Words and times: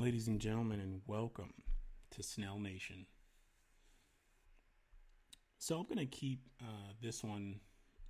Ladies 0.00 0.28
and 0.28 0.38
gentlemen, 0.40 0.78
and 0.78 1.00
welcome 1.08 1.52
to 2.12 2.22
Snell 2.22 2.60
Nation. 2.60 3.06
So, 5.58 5.76
I'm 5.76 5.86
going 5.86 5.98
to 5.98 6.06
keep 6.06 6.38
uh, 6.62 6.92
this 7.02 7.24
one 7.24 7.58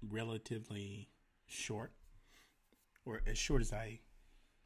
relatively 0.07 1.09
short, 1.47 1.93
or 3.07 3.23
as 3.27 3.39
short 3.39 3.63
as 3.63 3.73
I, 3.73 4.01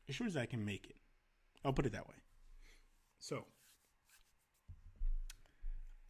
as 0.08 0.16
short 0.16 0.30
as 0.30 0.36
I 0.36 0.46
can 0.46 0.64
make 0.64 0.86
it. 0.86 0.96
I'll 1.64 1.72
put 1.72 1.86
it 1.86 1.92
that 1.92 2.08
way. 2.08 2.16
So, 3.20 3.44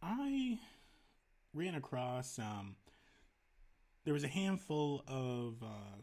I 0.01 0.57
ran 1.53 1.75
across 1.75 2.39
um, 2.39 2.75
there 4.03 4.15
was 4.15 4.23
a 4.23 4.29
handful 4.29 5.03
of 5.07 5.61
uh, 5.61 6.01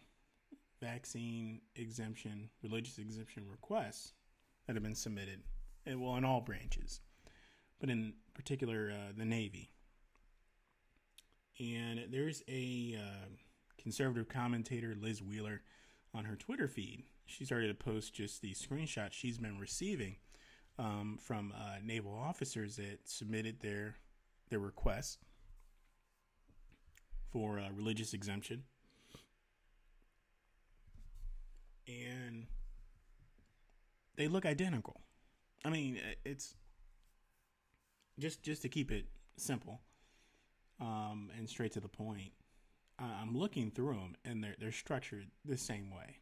vaccine 0.81 1.63
exemption, 1.75 2.49
religious 2.63 2.99
exemption 2.99 3.43
requests 3.51 4.13
that 4.71 4.77
have 4.77 4.85
been 4.85 4.95
submitted, 4.95 5.41
and 5.85 6.01
well, 6.01 6.15
in 6.15 6.25
all 6.25 6.41
branches, 6.41 7.01
but 7.81 7.91
in 7.91 8.13
particular 8.35 8.93
uh, 8.95 9.13
the 9.19 9.25
Navy. 9.25 9.73
And 11.59 12.05
there's 12.09 12.45
a 12.47 12.97
uh, 12.97 13.27
conservative 13.83 14.29
commentator, 14.29 14.95
Liz 14.97 15.21
Wheeler, 15.21 15.63
on 16.15 16.25
her 16.25 16.37
Twitter 16.37 16.69
feed. 16.69 17.03
She 17.27 17.45
started 17.45 17.67
to 17.67 17.75
post 17.75 18.15
just 18.15 18.43
the 18.43 18.55
screenshots 18.55 19.11
she's 19.11 19.39
been 19.39 19.59
receiving 19.59 20.19
um, 20.79 21.19
from 21.21 21.53
uh, 21.53 21.79
naval 21.83 22.15
officers 22.15 22.77
that 22.77 23.01
submitted 23.07 23.59
their 23.63 23.97
their 24.51 24.61
requests 24.61 25.19
for 27.33 27.59
uh, 27.59 27.71
religious 27.75 28.15
exemption. 28.15 28.63
And 31.89 32.47
they 34.21 34.29
look 34.29 34.45
identical. 34.45 35.01
I 35.65 35.71
mean, 35.71 35.99
it's 36.27 36.55
just 38.19 38.43
just 38.43 38.61
to 38.63 38.69
keep 38.69 38.93
it 38.93 39.07
simple 39.39 39.81
um, 40.79 41.31
and 41.39 41.49
straight 41.49 41.73
to 41.73 41.81
the 41.81 41.89
point. 41.89 42.33
I'm 42.99 43.35
looking 43.35 43.71
through 43.71 43.95
them, 43.95 44.17
and 44.27 44.45
they're 44.45 44.57
they're 44.61 44.73
structured 44.73 45.29
the 45.47 45.57
same 45.57 45.91
way. 45.91 46.19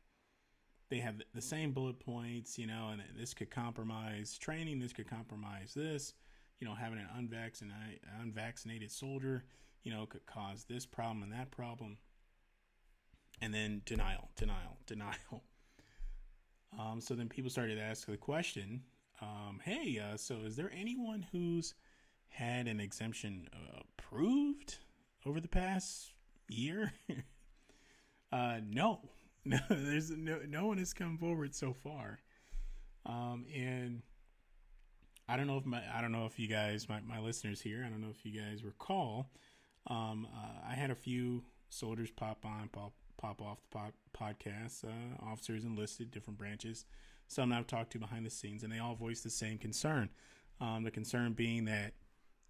They 0.90 0.98
have 0.98 1.20
the 1.34 1.42
same 1.42 1.72
bullet 1.72 1.98
points, 1.98 2.56
you 2.56 2.68
know, 2.68 2.90
and 2.92 3.02
this 3.18 3.34
could 3.34 3.50
compromise 3.50 4.38
training. 4.38 4.78
This 4.78 4.92
could 4.92 5.10
compromise 5.10 5.74
this, 5.74 6.14
you 6.60 6.68
know, 6.68 6.74
having 6.74 7.00
an 7.00 7.08
unvaccinated 7.16 7.98
unvaccinated 8.22 8.92
soldier, 8.92 9.42
you 9.82 9.92
know, 9.92 10.06
could 10.06 10.24
cause 10.24 10.66
this 10.68 10.86
problem 10.86 11.24
and 11.24 11.32
that 11.32 11.50
problem. 11.50 11.98
And 13.40 13.52
then 13.52 13.82
denial, 13.84 14.28
denial, 14.36 14.78
denial. 14.86 15.42
Um, 16.76 17.00
so 17.00 17.14
then 17.14 17.28
people 17.28 17.50
started 17.50 17.76
to 17.76 17.82
ask 17.82 18.06
the 18.06 18.16
question, 18.16 18.82
um, 19.20 19.60
"Hey, 19.64 19.98
uh, 19.98 20.16
so 20.16 20.36
is 20.44 20.56
there 20.56 20.70
anyone 20.74 21.26
who's 21.32 21.74
had 22.28 22.66
an 22.68 22.80
exemption 22.80 23.48
uh, 23.52 23.80
approved 23.98 24.78
over 25.24 25.40
the 25.40 25.48
past 25.48 26.12
year?" 26.48 26.92
uh, 28.32 28.60
no, 28.68 29.00
no, 29.44 29.58
there's 29.70 30.10
no 30.10 30.40
no 30.46 30.66
one 30.66 30.78
has 30.78 30.92
come 30.92 31.16
forward 31.18 31.54
so 31.54 31.72
far, 31.72 32.20
um, 33.06 33.46
and 33.54 34.02
I 35.28 35.36
don't 35.36 35.46
know 35.46 35.58
if 35.58 35.66
my 35.66 35.82
I 35.94 36.00
don't 36.00 36.12
know 36.12 36.26
if 36.26 36.38
you 36.38 36.48
guys 36.48 36.88
my 36.88 37.00
my 37.00 37.18
listeners 37.18 37.60
here 37.60 37.84
I 37.86 37.90
don't 37.90 38.00
know 38.00 38.10
if 38.10 38.24
you 38.24 38.40
guys 38.40 38.64
recall, 38.64 39.30
um, 39.86 40.26
uh, 40.34 40.68
I 40.70 40.74
had 40.74 40.90
a 40.90 40.94
few 40.94 41.44
soldiers 41.70 42.10
pop 42.10 42.44
on 42.44 42.68
pop 42.68 42.92
pop 43.18 43.42
off 43.42 43.58
the 43.60 43.78
pod, 43.78 43.92
podcast, 44.16 44.84
uh, 44.84 45.22
officers 45.22 45.64
enlisted, 45.64 46.10
different 46.10 46.38
branches. 46.38 46.86
Some 47.26 47.52
I've 47.52 47.66
talked 47.66 47.92
to 47.92 47.98
behind 47.98 48.24
the 48.24 48.30
scenes, 48.30 48.62
and 48.62 48.72
they 48.72 48.78
all 48.78 48.94
voiced 48.94 49.24
the 49.24 49.30
same 49.30 49.58
concern. 49.58 50.08
Um, 50.60 50.84
the 50.84 50.90
concern 50.90 51.34
being 51.34 51.66
that, 51.66 51.92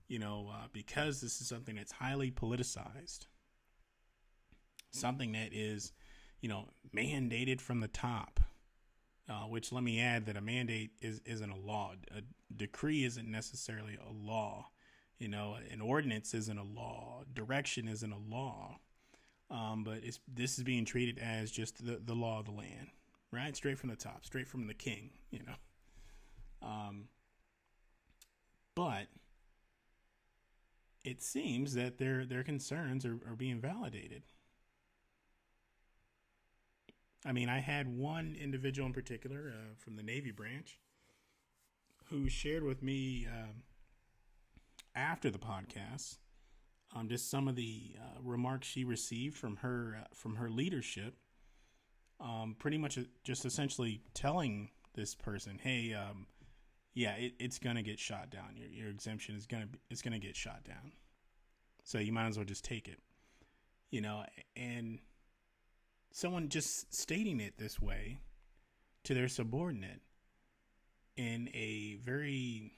you 0.07 0.19
know, 0.21 0.51
uh, 0.53 0.69
because 0.73 1.21
this 1.21 1.41
is 1.41 1.49
something 1.49 1.75
that's 1.75 1.93
highly 1.93 2.31
politicized, 2.31 3.27
something 4.93 5.33
that 5.33 5.53
is, 5.53 5.93
you 6.41 6.49
know, 6.49 6.69
mandated 6.95 7.61
from 7.61 7.81
the 7.81 7.89
top. 7.89 8.41
Uh, 9.31 9.43
which 9.43 9.73
let 9.73 9.85
me 9.85 10.01
add 10.01 10.25
that 10.25 10.39
a 10.39 10.41
mandate 10.41 10.93
is 11.03 11.21
isn't 11.27 11.51
a 11.51 11.57
law. 11.57 11.93
A 12.17 12.23
decree 12.57 13.05
isn't 13.05 13.31
necessarily 13.31 13.99
a 14.03 14.11
law. 14.11 14.71
You 15.19 15.29
know, 15.29 15.57
an 15.71 15.83
ordinance 15.83 16.33
isn't 16.33 16.57
a 16.57 16.63
law. 16.63 17.25
Direction 17.31 17.89
isn't 17.89 18.11
a 18.11 18.17
law. 18.17 18.79
Um, 19.51 19.83
but 19.83 20.01
it's 20.03 20.21
this 20.33 20.59
is 20.59 20.65
being 20.65 20.85
treated 20.85 21.19
as 21.19 21.51
just 21.51 21.85
the, 21.85 22.01
the 22.05 22.15
law 22.15 22.41
of 22.41 22.45
the 22.45 22.53
land, 22.53 22.89
right? 23.33 23.57
Straight 23.57 23.79
from 23.79 23.89
the 23.89 23.97
top, 23.97 24.25
straight 24.25 24.47
from 24.47 24.67
the 24.67 24.75
king, 24.75 25.11
you 25.31 25.41
know. 25.41 26.69
Um, 26.69 27.05
but 28.75 29.07
it 31.05 31.23
seems 31.23 31.75
that 31.75 31.99
their 31.99 32.27
their 32.27 32.43
concerns 32.43 33.07
are, 33.07 33.19
are 33.27 33.37
being 33.37 33.61
validated. 33.61 34.23
I 37.25 37.33
mean, 37.33 37.49
I 37.49 37.59
had 37.59 37.89
one 37.89 38.37
individual 38.41 38.87
in 38.87 38.93
particular 38.93 39.53
uh, 39.55 39.75
from 39.77 39.97
the 39.97 40.03
Navy 40.03 40.31
branch 40.31 40.79
who 42.11 42.29
shared 42.29 42.63
with 42.63 42.83
me 42.83 43.27
um, 43.27 43.63
after 44.95 45.31
the 45.31 45.39
podcast 45.39 46.19
um, 46.95 47.09
just 47.09 47.31
some 47.31 47.49
of 47.49 47.57
the 47.57 47.95
uh, 47.99 48.21
remarks 48.23 48.67
she 48.67 48.85
received 48.85 49.37
from 49.37 49.57
her 49.57 49.99
uh, 50.01 50.07
from 50.15 50.37
her 50.37 50.51
leadership. 50.51 51.15
Um, 52.21 52.57
pretty 52.59 52.79
much 52.79 52.99
just 53.23 53.45
essentially 53.45 54.03
telling 54.15 54.71
this 54.95 55.15
person, 55.15 55.59
"Hey, 55.63 55.95
um, 55.95 56.27
yeah, 56.95 57.13
it, 57.15 57.35
it's 57.39 57.59
gonna 57.59 57.83
get 57.83 57.99
shot 57.99 58.31
down. 58.31 58.57
Your 58.57 58.69
your 58.69 58.89
exemption 58.89 59.37
is 59.37 59.47
gonna 59.47 59.69
it's 59.91 60.03
gonna 60.03 60.19
get 60.19 60.35
shot 60.35 60.65
down. 60.65 60.93
So 61.85 61.99
you 61.99 62.13
might 62.13 62.27
as 62.27 62.37
well 62.37 62.47
just 62.47 62.65
take 62.65 62.89
it." 62.89 63.01
You 63.91 64.01
know, 64.01 64.25
and 64.57 64.99
someone 66.13 66.49
just 66.49 66.93
stating 66.95 67.41
it 67.41 67.59
this 67.59 67.81
way 67.81 68.19
to 69.05 69.15
their 69.15 69.29
subordinate 69.29 70.01
in 71.17 71.49
a 71.55 71.97
very 72.03 72.73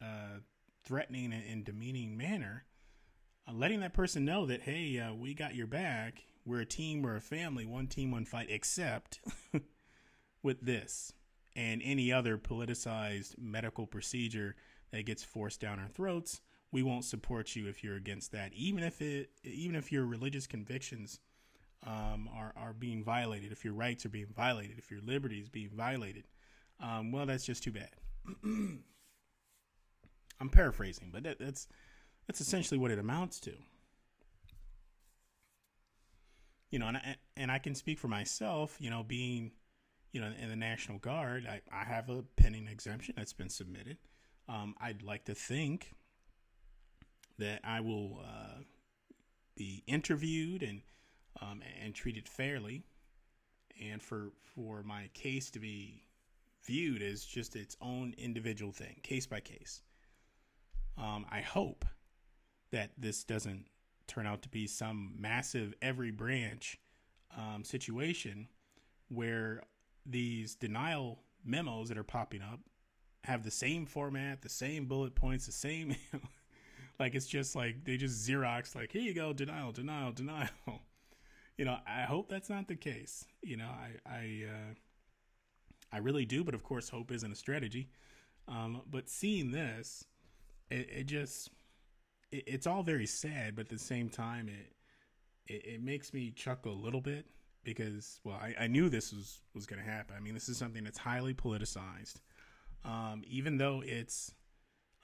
uh, 0.00 0.38
threatening 0.84 1.32
and 1.32 1.64
demeaning 1.64 2.16
manner 2.16 2.64
uh, 2.64 2.71
letting 3.52 3.80
that 3.80 3.94
person 3.94 4.24
know 4.24 4.46
that 4.46 4.62
hey, 4.62 4.98
uh, 4.98 5.14
we 5.14 5.34
got 5.34 5.54
your 5.54 5.66
back. 5.66 6.24
We're 6.44 6.60
a 6.60 6.66
team. 6.66 7.02
We're 7.02 7.16
a 7.16 7.20
family. 7.20 7.66
One 7.66 7.86
team, 7.86 8.10
one 8.10 8.24
fight. 8.24 8.48
Except 8.50 9.20
with 10.42 10.60
this 10.60 11.12
and 11.54 11.82
any 11.84 12.12
other 12.12 12.38
politicized 12.38 13.38
medical 13.38 13.86
procedure 13.86 14.56
that 14.90 15.06
gets 15.06 15.22
forced 15.22 15.60
down 15.60 15.78
our 15.78 15.88
throats, 15.88 16.40
we 16.70 16.82
won't 16.82 17.04
support 17.04 17.54
you 17.54 17.68
if 17.68 17.84
you're 17.84 17.96
against 17.96 18.32
that. 18.32 18.52
Even 18.54 18.82
if 18.82 19.00
it, 19.00 19.30
even 19.44 19.76
if 19.76 19.92
your 19.92 20.06
religious 20.06 20.46
convictions 20.46 21.20
um, 21.86 22.28
are 22.34 22.52
are 22.56 22.72
being 22.72 23.04
violated, 23.04 23.52
if 23.52 23.64
your 23.64 23.74
rights 23.74 24.06
are 24.06 24.10
being 24.10 24.32
violated, 24.34 24.78
if 24.78 24.90
your 24.90 25.00
liberty 25.00 25.38
is 25.38 25.48
being 25.48 25.70
violated, 25.74 26.24
um, 26.80 27.12
well, 27.12 27.26
that's 27.26 27.44
just 27.44 27.62
too 27.62 27.72
bad. 27.72 27.90
I'm 30.40 30.48
paraphrasing, 30.50 31.10
but 31.12 31.22
that, 31.22 31.38
that's 31.38 31.68
that's 32.26 32.40
essentially 32.40 32.78
what 32.78 32.90
it 32.90 32.98
amounts 32.98 33.40
to. 33.40 33.52
You 36.70 36.78
know, 36.78 36.88
and 36.88 36.96
I, 36.96 37.16
and 37.36 37.50
I 37.50 37.58
can 37.58 37.74
speak 37.74 37.98
for 37.98 38.08
myself, 38.08 38.76
you 38.80 38.88
know, 38.88 39.02
being, 39.02 39.52
you 40.12 40.20
know, 40.20 40.30
in 40.40 40.48
the 40.48 40.56
National 40.56 40.98
Guard, 40.98 41.46
I, 41.46 41.60
I 41.70 41.84
have 41.84 42.08
a 42.08 42.22
pending 42.36 42.66
exemption 42.66 43.14
that's 43.16 43.34
been 43.34 43.50
submitted. 43.50 43.98
Um, 44.48 44.74
I'd 44.80 45.02
like 45.02 45.24
to 45.26 45.34
think 45.34 45.94
that 47.38 47.60
I 47.64 47.80
will 47.80 48.20
uh, 48.24 48.62
be 49.56 49.82
interviewed 49.86 50.62
and 50.62 50.80
um, 51.40 51.62
and 51.82 51.94
treated 51.94 52.28
fairly, 52.28 52.84
and 53.80 54.02
for 54.02 54.32
for 54.54 54.82
my 54.82 55.08
case 55.14 55.50
to 55.50 55.58
be 55.58 56.04
viewed 56.64 57.02
as 57.02 57.24
just 57.24 57.56
its 57.56 57.76
own 57.80 58.14
individual 58.16 58.72
thing, 58.72 59.00
case 59.02 59.26
by 59.26 59.40
case. 59.40 59.82
Um, 60.96 61.26
I 61.30 61.40
hope 61.40 61.84
that 62.72 62.90
this 62.98 63.22
doesn't 63.22 63.66
turn 64.06 64.26
out 64.26 64.42
to 64.42 64.48
be 64.48 64.66
some 64.66 65.14
massive 65.18 65.74
every 65.80 66.10
branch 66.10 66.78
um, 67.36 67.64
situation 67.64 68.48
where 69.08 69.62
these 70.04 70.54
denial 70.54 71.20
memos 71.44 71.88
that 71.88 71.98
are 71.98 72.04
popping 72.04 72.42
up 72.42 72.60
have 73.24 73.44
the 73.44 73.50
same 73.50 73.86
format, 73.86 74.42
the 74.42 74.48
same 74.48 74.86
bullet 74.86 75.14
points, 75.14 75.46
the 75.46 75.52
same. 75.52 75.94
like 76.98 77.14
it's 77.14 77.26
just 77.26 77.54
like 77.54 77.84
they 77.84 77.96
just 77.96 78.28
Xerox, 78.28 78.74
like, 78.74 78.92
here 78.92 79.02
you 79.02 79.14
go, 79.14 79.32
denial, 79.32 79.72
denial, 79.72 80.12
denial. 80.12 80.48
you 81.56 81.64
know, 81.64 81.76
I 81.86 82.02
hope 82.02 82.28
that's 82.28 82.50
not 82.50 82.68
the 82.68 82.76
case. 82.76 83.24
You 83.42 83.58
know, 83.58 83.68
I, 83.68 84.10
I, 84.10 84.44
uh, 84.48 84.74
I 85.92 85.98
really 85.98 86.24
do, 86.24 86.42
but 86.42 86.54
of 86.54 86.62
course, 86.62 86.88
hope 86.88 87.12
isn't 87.12 87.32
a 87.32 87.36
strategy. 87.36 87.90
Um, 88.48 88.82
but 88.90 89.08
seeing 89.08 89.52
this, 89.52 90.04
it, 90.70 90.88
it 90.90 91.06
just 91.06 91.50
it, 92.32 92.44
it's 92.46 92.66
all 92.66 92.82
very 92.82 93.06
sad, 93.06 93.54
but 93.56 93.66
at 93.66 93.70
the 93.70 93.78
same 93.78 94.08
time, 94.08 94.48
it, 94.48 94.72
it, 95.52 95.66
it 95.74 95.82
makes 95.82 96.12
me 96.12 96.32
chuckle 96.32 96.72
a 96.72 96.82
little 96.84 97.00
bit 97.00 97.26
because 97.64 98.20
well, 98.24 98.36
I, 98.36 98.64
I 98.64 98.66
knew 98.66 98.88
this 98.88 99.12
was 99.12 99.40
was 99.54 99.66
going 99.66 99.82
to 99.82 99.88
happen. 99.88 100.16
I 100.16 100.20
mean, 100.20 100.34
this 100.34 100.48
is 100.48 100.58
something 100.58 100.84
that's 100.84 100.98
highly 100.98 101.34
politicized. 101.34 102.20
um, 102.84 103.22
even 103.26 103.58
though 103.58 103.82
it's 103.84 104.34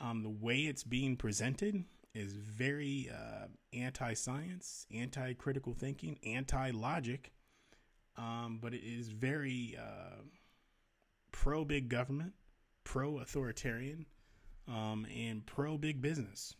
um, 0.01 0.23
the 0.23 0.31
way 0.31 0.61
it's 0.61 0.85
being 0.85 1.17
presented 1.17 1.85
is 2.15 2.33
very 2.33 3.11
uh, 3.13 3.47
anti-science, 3.73 4.87
anti-critical 4.95 5.75
thinking, 5.75 6.19
anti-logic, 6.27 7.33
um, 8.17 8.59
but 8.61 8.75
it 8.75 8.83
is 8.83 9.09
very 9.09 9.77
uh, 9.79 10.23
pro-big 11.33 11.89
government, 11.89 12.33
pro-authoritarian, 12.85 14.07
um, 14.67 15.07
and 15.15 15.47
pro-big 15.47 16.01
business. 16.01 16.55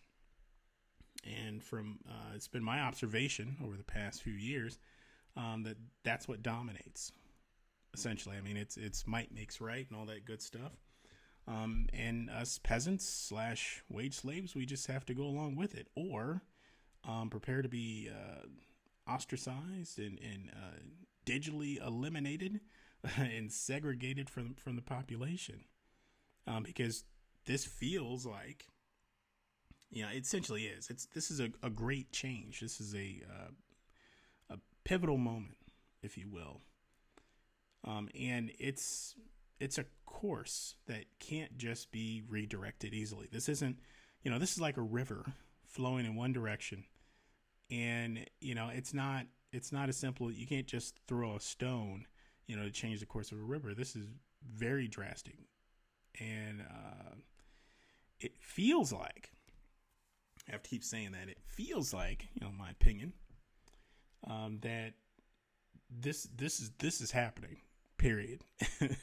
And 1.25 1.63
from 1.63 1.99
uh, 2.09 2.35
it's 2.35 2.49
been 2.49 2.63
my 2.63 2.81
observation 2.81 3.57
over 3.65 3.77
the 3.77 3.85
past 3.85 4.23
few 4.23 4.33
years 4.33 4.79
um, 5.37 5.63
that 5.65 5.77
that's 6.05 6.29
what 6.29 6.43
dominates. 6.43 7.13
Essentially, 7.95 8.37
I 8.37 8.41
mean 8.41 8.57
it's 8.57 8.77
it's 8.77 9.07
might 9.07 9.35
makes 9.35 9.61
right 9.61 9.87
and 9.89 9.99
all 9.99 10.07
that 10.07 10.25
good 10.25 10.43
stuff. 10.43 10.73
Um, 11.47 11.87
and 11.95 12.29
us 12.29 12.59
peasants 12.59 13.09
slash 13.09 13.83
wage 13.89 14.15
slaves, 14.15 14.55
we 14.55 14.67
just 14.67 14.87
have 14.89 15.07
to 15.07 15.15
go 15.15 15.23
along 15.23 15.57
with 15.57 15.75
it, 15.75 15.89
or 15.95 16.43
um, 17.09 17.31
prepare 17.31 17.63
to 17.63 17.69
be 17.71 18.11
uh, 18.13 19.11
ostracized 19.11 19.99
and, 19.99 20.19
and 20.21 20.51
uh, 20.53 20.79
digitally 21.25 21.85
eliminated 21.85 22.61
and 23.17 23.51
segregated 23.51 24.29
from 24.29 24.55
from 24.55 24.77
the 24.77 24.83
population, 24.83 25.65
um, 26.47 26.63
because 26.65 27.05
this 27.47 27.65
feels 27.65 28.27
like, 28.27 28.67
know, 30.03 30.09
it 30.13 30.25
essentially 30.25 30.67
is. 30.67 30.91
It's 30.91 31.07
this 31.07 31.31
is 31.31 31.41
a, 31.41 31.51
a 31.63 31.71
great 31.71 32.13
change. 32.13 32.61
This 32.61 32.81
is 32.81 32.95
a 32.95 33.23
uh, 33.29 33.51
a 34.55 34.59
pivotal 34.85 35.19
moment, 35.19 35.57
if 36.03 36.19
you 36.19 36.29
will, 36.29 36.61
um, 37.85 38.09
and 38.19 38.51
it's 38.59 39.15
it's 39.61 39.79
a 39.79 39.85
course 40.07 40.75
that 40.87 41.05
can't 41.21 41.57
just 41.59 41.91
be 41.91 42.23
redirected 42.29 42.95
easily. 42.95 43.29
This 43.31 43.49
isn't, 43.49 43.79
you 44.23 44.31
know, 44.31 44.39
this 44.39 44.53
is 44.53 44.61
like 44.61 44.77
a 44.77 44.83
river 44.83 45.25
flowing 45.65 46.07
in 46.07 46.17
one 46.17 46.33
direction. 46.33 46.85
And, 47.71 48.27
you 48.41 48.55
know, 48.55 48.71
it's 48.73 48.95
not 48.95 49.27
it's 49.53 49.73
not 49.73 49.89
as 49.89 49.97
simple 49.97 50.31
you 50.31 50.47
can't 50.47 50.67
just 50.67 50.97
throw 51.07 51.37
a 51.37 51.41
stone, 51.41 52.07
you 52.47 52.57
know, 52.57 52.65
to 52.65 52.71
change 52.71 53.01
the 53.01 53.07
course 53.07 53.33
of 53.33 53.39
a 53.39 53.43
river. 53.43 53.75
This 53.75 53.97
is 53.97 54.07
very 54.45 54.89
drastic. 54.89 55.37
And 56.21 56.63
uh, 56.63 57.15
it 58.21 58.33
feels 58.41 58.93
like 58.93 59.31
I 60.49 60.53
have 60.53 60.63
to 60.63 60.71
keep 60.71 60.85
saying 60.85 61.13
that. 61.13 61.29
It 61.29 61.39
feels 61.47 61.93
like, 61.93 62.29
you 62.35 62.41
know, 62.41 62.53
my 62.57 62.71
opinion, 62.71 63.13
um, 64.27 64.59
that 64.63 64.95
this 65.91 66.29
this 66.37 66.61
is 66.61 66.71
this 66.79 67.01
is 67.01 67.11
happening. 67.11 67.59
Period. 67.99 68.43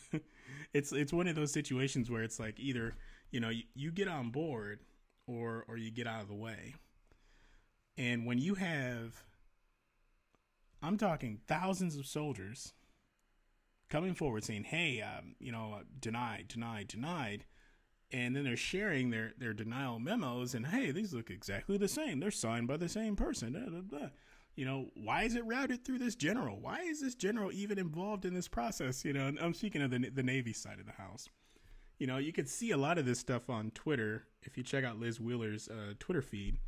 it's 0.73 0.91
it's 0.91 1.13
one 1.13 1.27
of 1.27 1.35
those 1.35 1.51
situations 1.51 2.09
where 2.09 2.23
it's 2.23 2.39
like 2.39 2.59
either 2.59 2.95
you 3.31 3.39
know 3.39 3.49
you, 3.49 3.63
you 3.75 3.91
get 3.91 4.07
on 4.07 4.29
board 4.29 4.79
or 5.27 5.65
or 5.67 5.77
you 5.77 5.91
get 5.91 6.07
out 6.07 6.21
of 6.21 6.27
the 6.27 6.35
way. 6.35 6.75
And 7.97 8.25
when 8.25 8.39
you 8.39 8.55
have 8.55 9.23
I'm 10.81 10.97
talking 10.97 11.39
thousands 11.47 11.95
of 11.95 12.05
soldiers 12.05 12.73
coming 13.89 14.13
forward 14.13 14.43
saying, 14.43 14.65
"Hey, 14.65 15.01
um, 15.01 15.35
you 15.39 15.51
know, 15.51 15.81
denied, 15.99 16.47
denied, 16.47 16.87
denied," 16.87 17.45
and 18.15 18.33
then 18.33 18.45
they're 18.45 18.55
sharing 18.55 19.09
their 19.09 19.33
their 19.37 19.53
denial 19.53 19.99
memos, 19.99 20.55
and 20.55 20.67
hey, 20.67 20.91
these 20.91 21.13
look 21.13 21.29
exactly 21.29 21.77
the 21.77 21.89
same. 21.89 22.21
They're 22.21 22.31
signed 22.31 22.65
by 22.65 22.77
the 22.77 22.87
same 22.87 23.17
person. 23.17 23.51
Blah, 23.51 23.69
blah, 23.69 23.81
blah. 23.81 24.09
You 24.55 24.63
know, 24.63 24.85
why 24.93 25.23
is 25.23 25.35
it 25.35 25.45
routed 25.45 25.83
through 25.83 25.97
this 25.99 26.15
general? 26.15 26.57
Why 26.61 26.79
is 26.79 27.01
this 27.01 27.13
general 27.13 27.51
even 27.51 27.77
involved 27.77 28.23
in 28.23 28.33
this 28.33 28.47
process? 28.47 29.03
You 29.03 29.11
know, 29.11 29.33
I'm 29.41 29.53
speaking 29.53 29.81
of 29.81 29.91
the 29.91 30.09
the 30.09 30.23
Navy 30.23 30.53
side 30.53 30.79
of 30.79 30.85
the 30.85 30.93
house. 30.93 31.27
You 31.99 32.07
know, 32.07 32.17
you 32.17 32.31
can 32.31 32.45
see 32.45 32.71
a 32.71 32.77
lot 32.77 32.97
of 32.97 33.05
this 33.05 33.19
stuff 33.19 33.49
on 33.49 33.71
Twitter. 33.71 34.27
If 34.43 34.55
you 34.57 34.63
check 34.63 34.85
out 34.85 34.97
Liz 34.97 35.19
Wheeler's 35.19 35.67
uh, 35.67 35.93
Twitter 35.99 36.21
feed, 36.21 36.59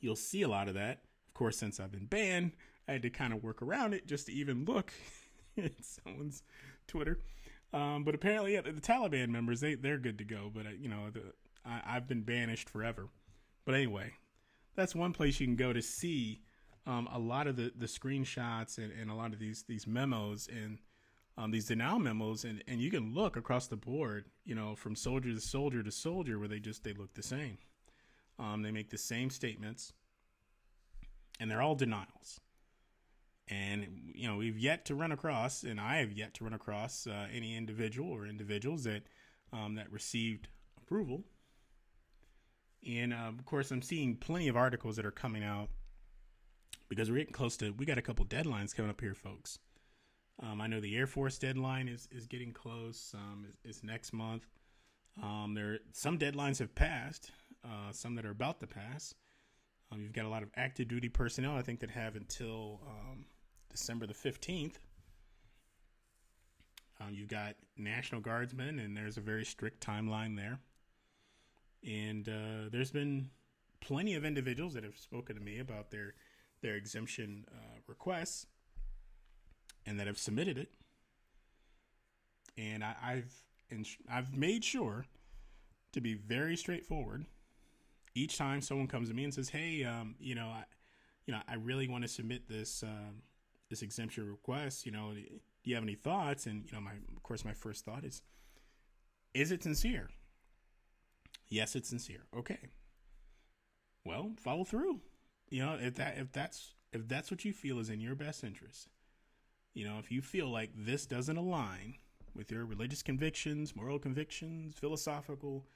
you'll 0.00 0.14
see 0.14 0.42
a 0.42 0.48
lot 0.48 0.68
of 0.68 0.74
that. 0.74 1.02
Of 1.26 1.34
course, 1.34 1.56
since 1.56 1.80
I've 1.80 1.92
been 1.92 2.06
banned, 2.06 2.52
I 2.86 2.92
had 2.92 3.02
to 3.02 3.10
kind 3.10 3.32
of 3.32 3.42
work 3.42 3.60
around 3.60 3.92
it 3.92 4.06
just 4.06 4.26
to 4.26 4.32
even 4.32 4.64
look 4.64 4.92
at 5.58 5.72
someone's 5.82 6.44
Twitter. 6.86 7.18
Um, 7.72 8.04
but 8.04 8.14
apparently, 8.14 8.54
yeah, 8.54 8.62
the, 8.62 8.72
the, 8.72 8.80
Taliban 8.80 9.28
members 9.28 9.60
they 9.60 9.74
they're 9.74 9.98
good 9.98 10.18
to 10.18 10.24
go. 10.24 10.50
But 10.52 10.66
uh, 10.66 10.70
you 10.78 10.88
know, 10.88 11.10
the, 11.12 11.22
I, 11.64 11.82
I've 11.84 12.08
been 12.08 12.22
banished 12.22 12.70
forever. 12.70 13.08
But 13.64 13.74
anyway, 13.74 14.12
that's 14.74 14.94
one 14.94 15.12
place 15.12 15.38
you 15.40 15.46
can 15.46 15.56
go 15.56 15.72
to 15.72 15.82
see 15.82 16.40
um, 16.86 17.06
a 17.12 17.18
lot 17.18 17.46
of 17.46 17.56
the, 17.56 17.70
the 17.76 17.86
screenshots 17.86 18.78
and, 18.78 18.90
and 18.92 19.10
a 19.10 19.14
lot 19.14 19.32
of 19.32 19.38
these 19.38 19.64
these 19.68 19.86
memos 19.86 20.48
and 20.50 20.78
um, 21.36 21.50
these 21.50 21.66
denial 21.66 21.98
memos 21.98 22.44
and, 22.44 22.64
and 22.66 22.80
you 22.80 22.90
can 22.90 23.14
look 23.14 23.36
across 23.36 23.66
the 23.66 23.76
board 23.76 24.24
you 24.44 24.54
know 24.54 24.74
from 24.74 24.96
soldier 24.96 25.32
to 25.32 25.40
soldier 25.40 25.82
to 25.82 25.90
soldier 25.92 26.38
where 26.38 26.48
they 26.48 26.58
just 26.58 26.82
they 26.82 26.94
look 26.94 27.12
the 27.14 27.22
same 27.22 27.58
um, 28.38 28.62
they 28.62 28.70
make 28.70 28.88
the 28.88 28.98
same 28.98 29.28
statements 29.28 29.92
and 31.38 31.50
they're 31.50 31.62
all 31.62 31.74
denials 31.74 32.40
and 33.50 33.86
you 34.14 34.28
know 34.28 34.36
we've 34.36 34.58
yet 34.58 34.84
to 34.84 34.94
run 34.94 35.12
across 35.12 35.62
and 35.62 35.80
i 35.80 35.96
have 35.96 36.12
yet 36.12 36.34
to 36.34 36.44
run 36.44 36.52
across 36.52 37.06
uh, 37.06 37.26
any 37.32 37.56
individual 37.56 38.10
or 38.10 38.26
individuals 38.26 38.84
that 38.84 39.02
um, 39.52 39.74
that 39.74 39.90
received 39.90 40.48
approval 40.76 41.24
and 42.86 43.12
uh, 43.12 43.28
of 43.28 43.44
course 43.44 43.70
i'm 43.70 43.82
seeing 43.82 44.16
plenty 44.16 44.48
of 44.48 44.56
articles 44.56 44.96
that 44.96 45.06
are 45.06 45.10
coming 45.10 45.44
out 45.44 45.68
because 46.88 47.10
we're 47.10 47.18
getting 47.18 47.32
close 47.32 47.56
to 47.58 47.70
we 47.72 47.86
got 47.86 47.98
a 47.98 48.02
couple 48.02 48.24
deadlines 48.24 48.74
coming 48.74 48.90
up 48.90 49.00
here, 49.00 49.14
folks. 49.14 49.58
Um, 50.42 50.60
I 50.60 50.66
know 50.66 50.80
the 50.80 50.96
Air 50.96 51.06
Force 51.06 51.38
deadline 51.38 51.88
is, 51.88 52.08
is 52.12 52.26
getting 52.26 52.52
close. 52.52 53.12
Um, 53.14 53.46
is, 53.64 53.76
is 53.76 53.84
next 53.84 54.12
month. 54.12 54.46
Um, 55.22 55.54
there 55.54 55.78
some 55.92 56.18
deadlines 56.18 56.58
have 56.60 56.74
passed, 56.74 57.32
uh, 57.64 57.92
some 57.92 58.14
that 58.14 58.24
are 58.24 58.30
about 58.30 58.60
to 58.60 58.66
pass. 58.66 59.14
Um, 59.90 60.02
you've 60.02 60.12
got 60.12 60.26
a 60.26 60.28
lot 60.28 60.42
of 60.42 60.50
active 60.56 60.88
duty 60.88 61.08
personnel, 61.08 61.56
I 61.56 61.62
think, 61.62 61.80
that 61.80 61.90
have 61.90 62.14
until 62.14 62.80
um, 62.86 63.24
December 63.70 64.06
the 64.06 64.14
fifteenth. 64.14 64.78
Um, 67.00 67.14
you've 67.14 67.28
got 67.28 67.54
National 67.76 68.20
Guardsmen, 68.20 68.78
and 68.78 68.96
there's 68.96 69.16
a 69.16 69.20
very 69.20 69.44
strict 69.44 69.84
timeline 69.84 70.36
there. 70.36 70.58
And 71.86 72.28
uh, 72.28 72.68
there's 72.72 72.90
been 72.90 73.30
plenty 73.80 74.14
of 74.14 74.24
individuals 74.24 74.74
that 74.74 74.82
have 74.82 74.96
spoken 74.96 75.36
to 75.36 75.42
me 75.42 75.60
about 75.60 75.90
their 75.90 76.14
their 76.60 76.74
exemption 76.74 77.44
uh, 77.52 77.78
requests 77.86 78.46
and 79.86 79.98
that 80.00 80.08
have 80.08 80.18
submitted 80.18 80.58
it. 80.58 80.70
And 82.56 82.82
I, 82.82 83.22
have 83.70 83.86
I've 84.10 84.36
made 84.36 84.64
sure 84.64 85.06
to 85.92 86.00
be 86.00 86.14
very 86.14 86.56
straightforward. 86.56 87.26
Each 88.14 88.36
time 88.36 88.60
someone 88.60 88.88
comes 88.88 89.08
to 89.08 89.14
me 89.14 89.22
and 89.22 89.32
says, 89.32 89.50
"Hey, 89.50 89.84
um, 89.84 90.16
you 90.18 90.34
know, 90.34 90.48
I, 90.48 90.64
you 91.26 91.32
know, 91.32 91.40
I 91.46 91.54
really 91.54 91.86
want 91.86 92.02
to 92.02 92.08
submit 92.08 92.48
this 92.48 92.82
um, 92.82 93.22
this 93.68 93.82
exemption 93.82 94.28
request. 94.28 94.86
You 94.86 94.92
know, 94.92 95.12
do 95.14 95.70
you 95.70 95.74
have 95.74 95.84
any 95.84 95.94
thoughts?" 95.94 96.46
And 96.46 96.64
you 96.66 96.72
know, 96.72 96.80
my 96.80 96.92
of 96.92 97.22
course, 97.22 97.44
my 97.44 97.54
first 97.54 97.84
thought 97.84 98.04
is, 98.04 98.22
"Is 99.34 99.50
it 99.50 99.62
sincere?" 99.62 100.10
Yes, 101.48 101.74
it's 101.74 101.88
sincere. 101.88 102.26
Okay. 102.36 102.68
Well, 104.04 104.32
follow 104.38 104.64
through 104.64 105.00
you 105.50 105.64
know 105.64 105.76
if 105.80 105.94
that 105.94 106.18
if 106.18 106.32
that's 106.32 106.74
if 106.92 107.06
that's 107.08 107.30
what 107.30 107.44
you 107.44 107.52
feel 107.52 107.78
is 107.78 107.90
in 107.90 108.00
your 108.00 108.14
best 108.14 108.44
interest 108.44 108.88
you 109.74 109.86
know 109.86 109.98
if 109.98 110.10
you 110.10 110.20
feel 110.20 110.48
like 110.48 110.70
this 110.74 111.06
doesn't 111.06 111.36
align 111.36 111.94
with 112.34 112.50
your 112.50 112.64
religious 112.64 113.02
convictions 113.02 113.74
moral 113.74 113.98
convictions 113.98 114.74
philosophical 114.78 115.66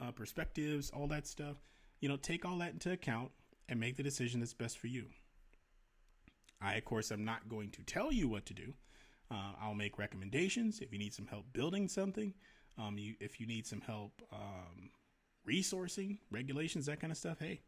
uh, 0.00 0.10
perspectives 0.12 0.90
all 0.90 1.06
that 1.06 1.26
stuff 1.26 1.56
you 2.00 2.08
know 2.08 2.16
take 2.16 2.44
all 2.44 2.58
that 2.58 2.72
into 2.72 2.92
account 2.92 3.30
and 3.68 3.78
make 3.78 3.96
the 3.96 4.02
decision 4.02 4.40
that's 4.40 4.54
best 4.54 4.78
for 4.78 4.86
you 4.86 5.06
i 6.60 6.74
of 6.74 6.84
course 6.84 7.10
am 7.12 7.24
not 7.24 7.48
going 7.48 7.70
to 7.70 7.82
tell 7.82 8.12
you 8.12 8.28
what 8.28 8.46
to 8.46 8.54
do 8.54 8.72
uh, 9.30 9.52
i'll 9.60 9.74
make 9.74 9.98
recommendations 9.98 10.80
if 10.80 10.92
you 10.92 10.98
need 10.98 11.14
some 11.14 11.26
help 11.26 11.44
building 11.52 11.88
something 11.88 12.34
um, 12.78 12.96
you, 12.96 13.14
if 13.20 13.40
you 13.40 13.46
need 13.46 13.66
some 13.66 13.80
help 13.80 14.22
um, 14.32 14.90
resourcing 15.48 16.18
regulations 16.30 16.86
that 16.86 17.00
kind 17.00 17.10
of 17.10 17.16
stuff 17.16 17.38
hey 17.40 17.60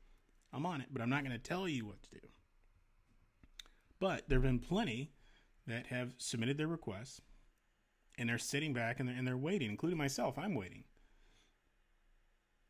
I'm 0.53 0.67
on 0.67 0.81
it, 0.81 0.89
but 0.93 1.03
I'm 1.03 1.11
not 1.11 1.25
going 1.25 1.37
to 1.37 1.43
tell 1.43 1.69
you 1.69 1.87
what 1.87 2.03
to 2.03 2.11
do. 2.11 2.29
But 3.99 4.29
there 4.29 4.39
have 4.39 4.43
been 4.43 4.59
plenty 4.59 5.13
that 5.67 5.87
have 5.87 6.15
submitted 6.19 6.59
their 6.59 6.67
requests 6.67 7.21
and 8.19 8.29
they're 8.29 8.39
sitting 8.39 8.73
back 8.73 8.99
and 8.99 9.09
they're, 9.09 9.17
and 9.17 9.27
they're 9.27 9.37
waiting, 9.37 9.71
including 9.71 9.99
myself. 9.99 10.39
I'm 10.39 10.55
waiting. 10.55 10.85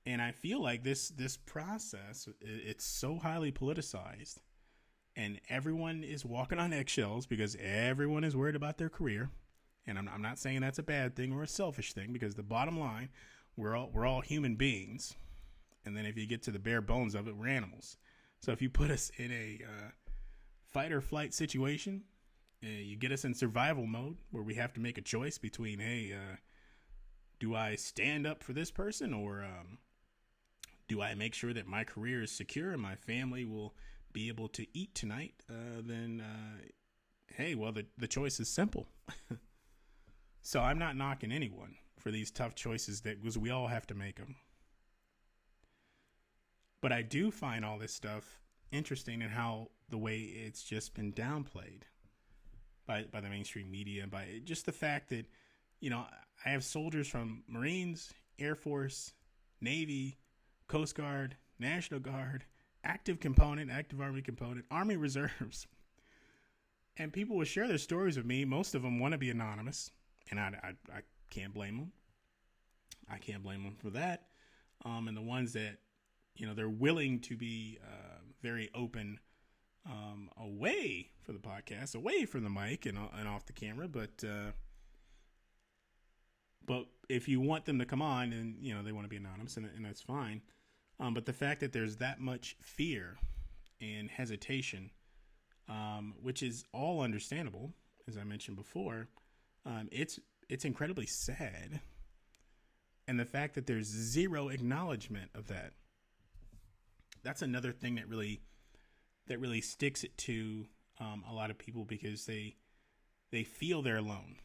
And 0.06 0.20
I 0.20 0.32
feel 0.32 0.62
like 0.62 0.82
this 0.82 1.10
this 1.10 1.36
process 1.36 2.26
it's 2.40 2.84
so 2.84 3.18
highly 3.18 3.52
politicized 3.52 4.38
and 5.20 5.40
everyone 5.50 6.02
is 6.02 6.24
walking 6.24 6.58
on 6.58 6.72
eggshells 6.72 7.26
because 7.26 7.56
everyone 7.60 8.24
is 8.24 8.36
worried 8.36 8.56
about 8.56 8.78
their 8.78 8.88
career. 8.88 9.30
And 9.86 9.98
I'm, 9.98 10.08
I'm 10.08 10.22
not 10.22 10.38
saying 10.38 10.60
that's 10.60 10.78
a 10.78 10.82
bad 10.82 11.14
thing 11.14 11.32
or 11.32 11.42
a 11.42 11.46
selfish 11.46 11.92
thing 11.92 12.12
because 12.12 12.34
the 12.34 12.42
bottom 12.42 12.78
line, 12.78 13.10
we're 13.56 13.76
all 13.76 13.90
we're 13.92 14.06
all 14.06 14.22
human 14.22 14.56
beings 14.56 15.16
and 15.84 15.96
then 15.96 16.06
if 16.06 16.16
you 16.16 16.26
get 16.26 16.42
to 16.44 16.50
the 16.50 16.58
bare 16.58 16.80
bones 16.80 17.14
of 17.14 17.28
it, 17.28 17.36
we're 17.36 17.48
animals. 17.48 17.96
So 18.40 18.52
if 18.52 18.62
you 18.62 18.70
put 18.70 18.90
us 18.90 19.10
in 19.16 19.30
a 19.32 19.60
uh, 19.64 19.90
fight 20.70 20.92
or 20.92 21.00
flight 21.00 21.34
situation, 21.34 22.02
uh, 22.62 22.68
you 22.68 22.96
get 22.96 23.12
us 23.12 23.24
in 23.24 23.34
survival 23.34 23.86
mode 23.86 24.16
where 24.30 24.42
we 24.42 24.54
have 24.54 24.72
to 24.74 24.80
make 24.80 24.98
a 24.98 25.02
choice 25.02 25.38
between, 25.38 25.78
hey, 25.78 26.14
uh, 26.14 26.36
do 27.38 27.54
I 27.54 27.76
stand 27.76 28.26
up 28.26 28.42
for 28.42 28.52
this 28.52 28.70
person 28.70 29.14
or 29.14 29.42
um, 29.42 29.78
do 30.88 31.00
I 31.00 31.14
make 31.14 31.34
sure 31.34 31.54
that 31.54 31.66
my 31.66 31.84
career 31.84 32.22
is 32.22 32.30
secure 32.30 32.72
and 32.72 32.82
my 32.82 32.94
family 32.94 33.44
will 33.44 33.74
be 34.12 34.28
able 34.28 34.48
to 34.48 34.66
eat 34.72 34.94
tonight? 34.94 35.34
Uh, 35.48 35.82
then, 35.84 36.22
uh, 36.24 36.62
hey, 37.34 37.54
well, 37.54 37.72
the, 37.72 37.86
the 37.98 38.08
choice 38.08 38.40
is 38.40 38.48
simple. 38.48 38.88
so 40.42 40.60
I'm 40.60 40.78
not 40.78 40.96
knocking 40.96 41.32
anyone 41.32 41.76
for 41.98 42.10
these 42.10 42.30
tough 42.30 42.54
choices 42.54 43.02
that 43.02 43.20
because 43.20 43.38
we 43.38 43.50
all 43.50 43.68
have 43.68 43.86
to 43.88 43.94
make 43.94 44.16
them. 44.16 44.36
But 46.80 46.92
I 46.92 47.02
do 47.02 47.30
find 47.30 47.64
all 47.64 47.78
this 47.78 47.94
stuff 47.94 48.40
interesting 48.72 49.20
in 49.22 49.28
how 49.30 49.68
the 49.90 49.98
way 49.98 50.18
it's 50.18 50.62
just 50.62 50.94
been 50.94 51.12
downplayed 51.12 51.82
by 52.86 53.04
by 53.10 53.20
the 53.20 53.28
mainstream 53.28 53.70
media 53.70 54.02
and 54.02 54.10
by 54.10 54.40
just 54.44 54.64
the 54.64 54.72
fact 54.72 55.10
that 55.10 55.26
you 55.80 55.90
know 55.90 56.04
I 56.44 56.48
have 56.48 56.64
soldiers 56.64 57.06
from 57.06 57.42
Marines, 57.46 58.12
Air 58.38 58.54
Force, 58.54 59.12
Navy, 59.60 60.18
Coast 60.68 60.94
Guard, 60.94 61.36
National 61.58 62.00
Guard, 62.00 62.44
active 62.84 63.20
component, 63.20 63.70
active 63.70 64.00
Army 64.00 64.22
component, 64.22 64.64
Army 64.70 64.96
Reserves. 64.98 65.66
And 66.96 67.12
people 67.12 67.36
will 67.36 67.44
share 67.44 67.68
their 67.68 67.78
stories 67.78 68.16
with 68.16 68.26
me. 68.26 68.44
Most 68.44 68.74
of 68.74 68.82
them 68.82 68.98
want 68.98 69.12
to 69.12 69.18
be 69.18 69.30
anonymous, 69.30 69.90
and 70.30 70.38
I, 70.38 70.52
I, 70.62 70.96
I 70.96 71.00
can't 71.30 71.54
blame 71.54 71.78
them. 71.78 71.92
I 73.08 73.18
can't 73.18 73.42
blame 73.42 73.62
them 73.62 73.76
for 73.76 73.90
that. 73.90 74.26
Um, 74.84 75.08
and 75.08 75.16
the 75.16 75.22
ones 75.22 75.52
that, 75.54 75.78
you 76.36 76.46
know, 76.46 76.54
they're 76.54 76.68
willing 76.68 77.20
to 77.20 77.36
be 77.36 77.78
uh, 77.82 78.18
very 78.42 78.70
open 78.74 79.18
um, 79.86 80.30
away 80.38 81.10
for 81.22 81.32
the 81.32 81.38
podcast, 81.38 81.94
away 81.94 82.24
from 82.24 82.44
the 82.44 82.50
mic 82.50 82.86
and, 82.86 82.98
and 83.18 83.28
off 83.28 83.46
the 83.46 83.52
camera. 83.52 83.88
But 83.88 84.22
uh, 84.24 84.52
but 86.66 86.86
if 87.08 87.28
you 87.28 87.40
want 87.40 87.64
them 87.64 87.78
to 87.78 87.84
come 87.84 88.02
on, 88.02 88.32
and 88.32 88.56
you 88.60 88.74
know 88.74 88.82
they 88.82 88.92
want 88.92 89.04
to 89.04 89.08
be 89.08 89.16
anonymous, 89.16 89.56
and, 89.56 89.66
and 89.74 89.84
that's 89.84 90.02
fine. 90.02 90.42
Um, 91.00 91.14
but 91.14 91.24
the 91.24 91.32
fact 91.32 91.60
that 91.60 91.72
there's 91.72 91.96
that 91.96 92.20
much 92.20 92.56
fear 92.60 93.16
and 93.80 94.10
hesitation, 94.10 94.90
um, 95.68 96.14
which 96.22 96.42
is 96.42 96.64
all 96.72 97.00
understandable, 97.00 97.72
as 98.06 98.18
I 98.18 98.24
mentioned 98.24 98.56
before, 98.56 99.08
um, 99.64 99.88
it's 99.90 100.20
it's 100.48 100.64
incredibly 100.64 101.06
sad. 101.06 101.80
And 103.08 103.18
the 103.18 103.24
fact 103.24 103.54
that 103.54 103.66
there's 103.66 103.86
zero 103.86 104.48
acknowledgement 104.50 105.30
of 105.34 105.48
that, 105.48 105.72
that's 107.24 107.42
another 107.42 107.72
thing 107.72 107.94
that 107.94 108.06
really 108.06 108.42
that 109.26 109.40
really 109.40 109.62
sticks 109.62 110.04
it 110.04 110.16
to 110.18 110.66
um, 110.98 111.24
a 111.28 111.32
lot 111.32 111.50
of 111.50 111.56
people 111.56 111.84
because 111.84 112.26
they 112.26 112.56
they 113.32 113.42
feel 113.42 113.80
they're 113.80 113.96
alone 113.96 114.36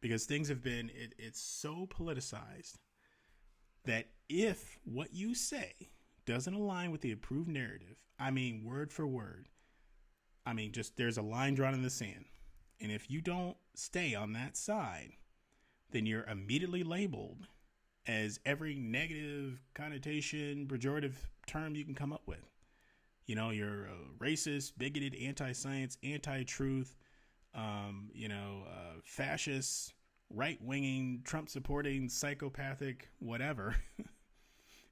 because 0.00 0.24
things 0.24 0.48
have 0.48 0.62
been 0.62 0.90
it, 0.94 1.14
it's 1.18 1.40
so 1.40 1.88
politicized 1.90 2.74
that 3.84 4.06
if 4.28 4.78
what 4.84 5.14
you 5.14 5.34
say 5.34 5.72
doesn't 6.26 6.54
align 6.54 6.90
with 6.90 7.00
the 7.02 7.12
approved 7.12 7.48
narrative 7.48 7.96
i 8.18 8.30
mean 8.30 8.64
word 8.64 8.92
for 8.92 9.06
word 9.06 9.48
i 10.46 10.52
mean 10.52 10.72
just 10.72 10.96
there's 10.96 11.18
a 11.18 11.22
line 11.22 11.54
drawn 11.54 11.74
in 11.74 11.82
the 11.82 11.90
sand. 11.90 12.24
And 12.80 12.90
if 12.90 13.10
you 13.10 13.20
don't 13.20 13.56
stay 13.74 14.14
on 14.14 14.32
that 14.32 14.56
side 14.56 15.12
then 15.90 16.06
you're 16.06 16.24
immediately 16.24 16.82
labeled 16.82 17.46
as 18.06 18.38
every 18.44 18.74
negative 18.74 19.62
connotation 19.74 20.66
pejorative 20.66 21.14
term 21.46 21.74
you 21.74 21.84
can 21.84 21.94
come 21.94 22.12
up 22.12 22.22
with. 22.26 22.50
You 23.26 23.36
know, 23.36 23.50
you're 23.50 23.88
racist, 24.18 24.72
bigoted, 24.76 25.14
anti-science, 25.14 25.96
anti-truth, 26.02 26.96
um, 27.54 28.10
you 28.12 28.28
know, 28.28 28.64
uh, 28.68 29.00
fascist, 29.04 29.94
right-winging, 30.30 31.22
Trump-supporting, 31.24 32.08
psychopathic, 32.08 33.08
whatever. 33.18 33.76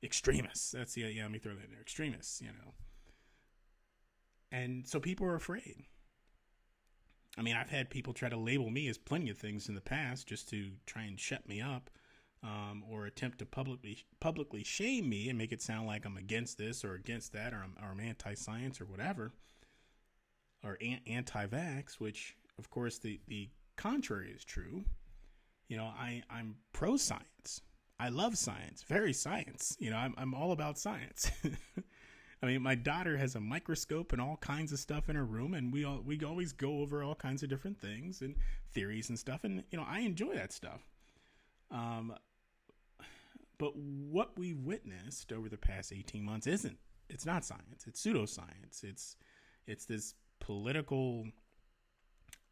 extremists. 0.03 0.73
That's 0.73 0.95
the 0.95 1.03
yeah. 1.03 1.23
Let 1.23 1.33
me 1.33 1.39
throw 1.39 1.55
that 1.55 1.65
in 1.65 1.71
there. 1.71 1.81
Extremists. 1.81 2.41
You 2.41 2.49
know. 2.49 2.75
And 4.51 4.87
so 4.87 5.01
people 5.01 5.27
are 5.27 5.35
afraid. 5.35 5.85
I 7.39 7.43
mean, 7.43 7.57
I've 7.57 7.71
had 7.71 7.89
people 7.89 8.13
try 8.13 8.29
to 8.29 8.37
label 8.37 8.69
me 8.69 8.89
as 8.89 8.99
plenty 8.99 9.31
of 9.31 9.39
things 9.39 9.69
in 9.69 9.75
the 9.75 9.81
past 9.81 10.27
just 10.27 10.51
to 10.51 10.71
try 10.85 11.05
and 11.05 11.19
shut 11.19 11.49
me 11.49 11.63
up 11.63 11.89
um, 12.43 12.83
or 12.91 13.07
attempt 13.07 13.39
to 13.39 13.47
publicly 13.47 14.05
publicly 14.21 14.63
shame 14.65 15.09
me 15.09 15.31
and 15.31 15.39
make 15.39 15.53
it 15.53 15.63
sound 15.63 15.87
like 15.87 16.05
I'm 16.05 16.19
against 16.19 16.59
this 16.59 16.85
or 16.85 16.95
against 16.95 17.33
that 17.33 17.55
or 17.55 17.63
I'm, 17.65 17.75
or 17.83 17.93
I'm 17.93 18.01
anti-science 18.01 18.81
or 18.81 18.85
whatever 18.85 19.33
or 20.63 20.77
an- 20.83 21.01
anti-vax, 21.07 21.95
which 21.95 22.37
of 22.59 22.69
course 22.69 22.99
the 22.99 23.21
the 23.29 23.49
contrary 23.77 24.31
is 24.31 24.45
true. 24.45 24.85
You 25.73 25.79
know, 25.79 25.85
I 25.85 26.23
I'm 26.29 26.57
pro 26.75 26.99
science. 26.99 27.63
I 27.99 28.11
love 28.11 28.37
science, 28.37 28.83
very 28.83 29.15
science. 29.15 29.75
You 29.81 29.89
know, 29.89 29.97
I'm 29.97 30.15
I'm 30.19 30.35
all 30.35 30.53
about 30.53 30.79
science. 30.79 31.31
I 32.43 32.47
mean, 32.47 32.61
my 32.61 32.75
daughter 32.75 33.17
has 33.17 33.37
a 33.37 33.41
microscope 33.41 34.13
and 34.13 34.21
all 34.21 34.37
kinds 34.37 34.73
of 34.73 34.81
stuff 34.81 35.09
in 35.09 35.17
her 35.17 35.25
room, 35.25 35.55
and 35.55 35.73
we 35.73 35.83
all 35.87 36.03
we 36.05 36.23
always 36.23 36.53
go 36.53 36.81
over 36.81 37.03
all 37.03 37.15
kinds 37.15 37.43
of 37.43 37.49
different 37.49 37.81
things 37.81 38.21
and 38.21 38.37
theories 38.75 39.09
and 39.09 39.19
stuff, 39.19 39.45
and 39.45 39.65
you 39.71 39.79
know, 39.79 39.87
I 39.89 40.01
enjoy 40.01 40.35
that 40.35 40.53
stuff. 40.53 40.83
Um, 41.71 42.17
but 43.57 43.75
what 43.75 44.37
we've 44.37 44.61
witnessed 44.61 45.33
over 45.33 45.49
the 45.49 45.57
past 45.57 45.91
18 45.91 46.23
months 46.23 46.47
isn't 46.47 46.77
it's 47.09 47.25
not 47.25 47.47
science. 47.47 47.87
It's 47.87 48.05
pseudoscience. 48.05 48.85
It's 48.85 49.17
it's 49.67 49.87
this 49.87 50.17
political 50.39 51.29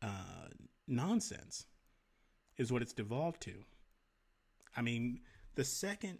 uh, 0.01 0.49
nonsense 0.89 1.67
is 2.61 2.71
what 2.71 2.83
it's 2.83 2.93
devolved 2.93 3.41
to. 3.41 3.55
I 4.77 4.83
mean, 4.83 5.21
the 5.55 5.65
second 5.65 6.19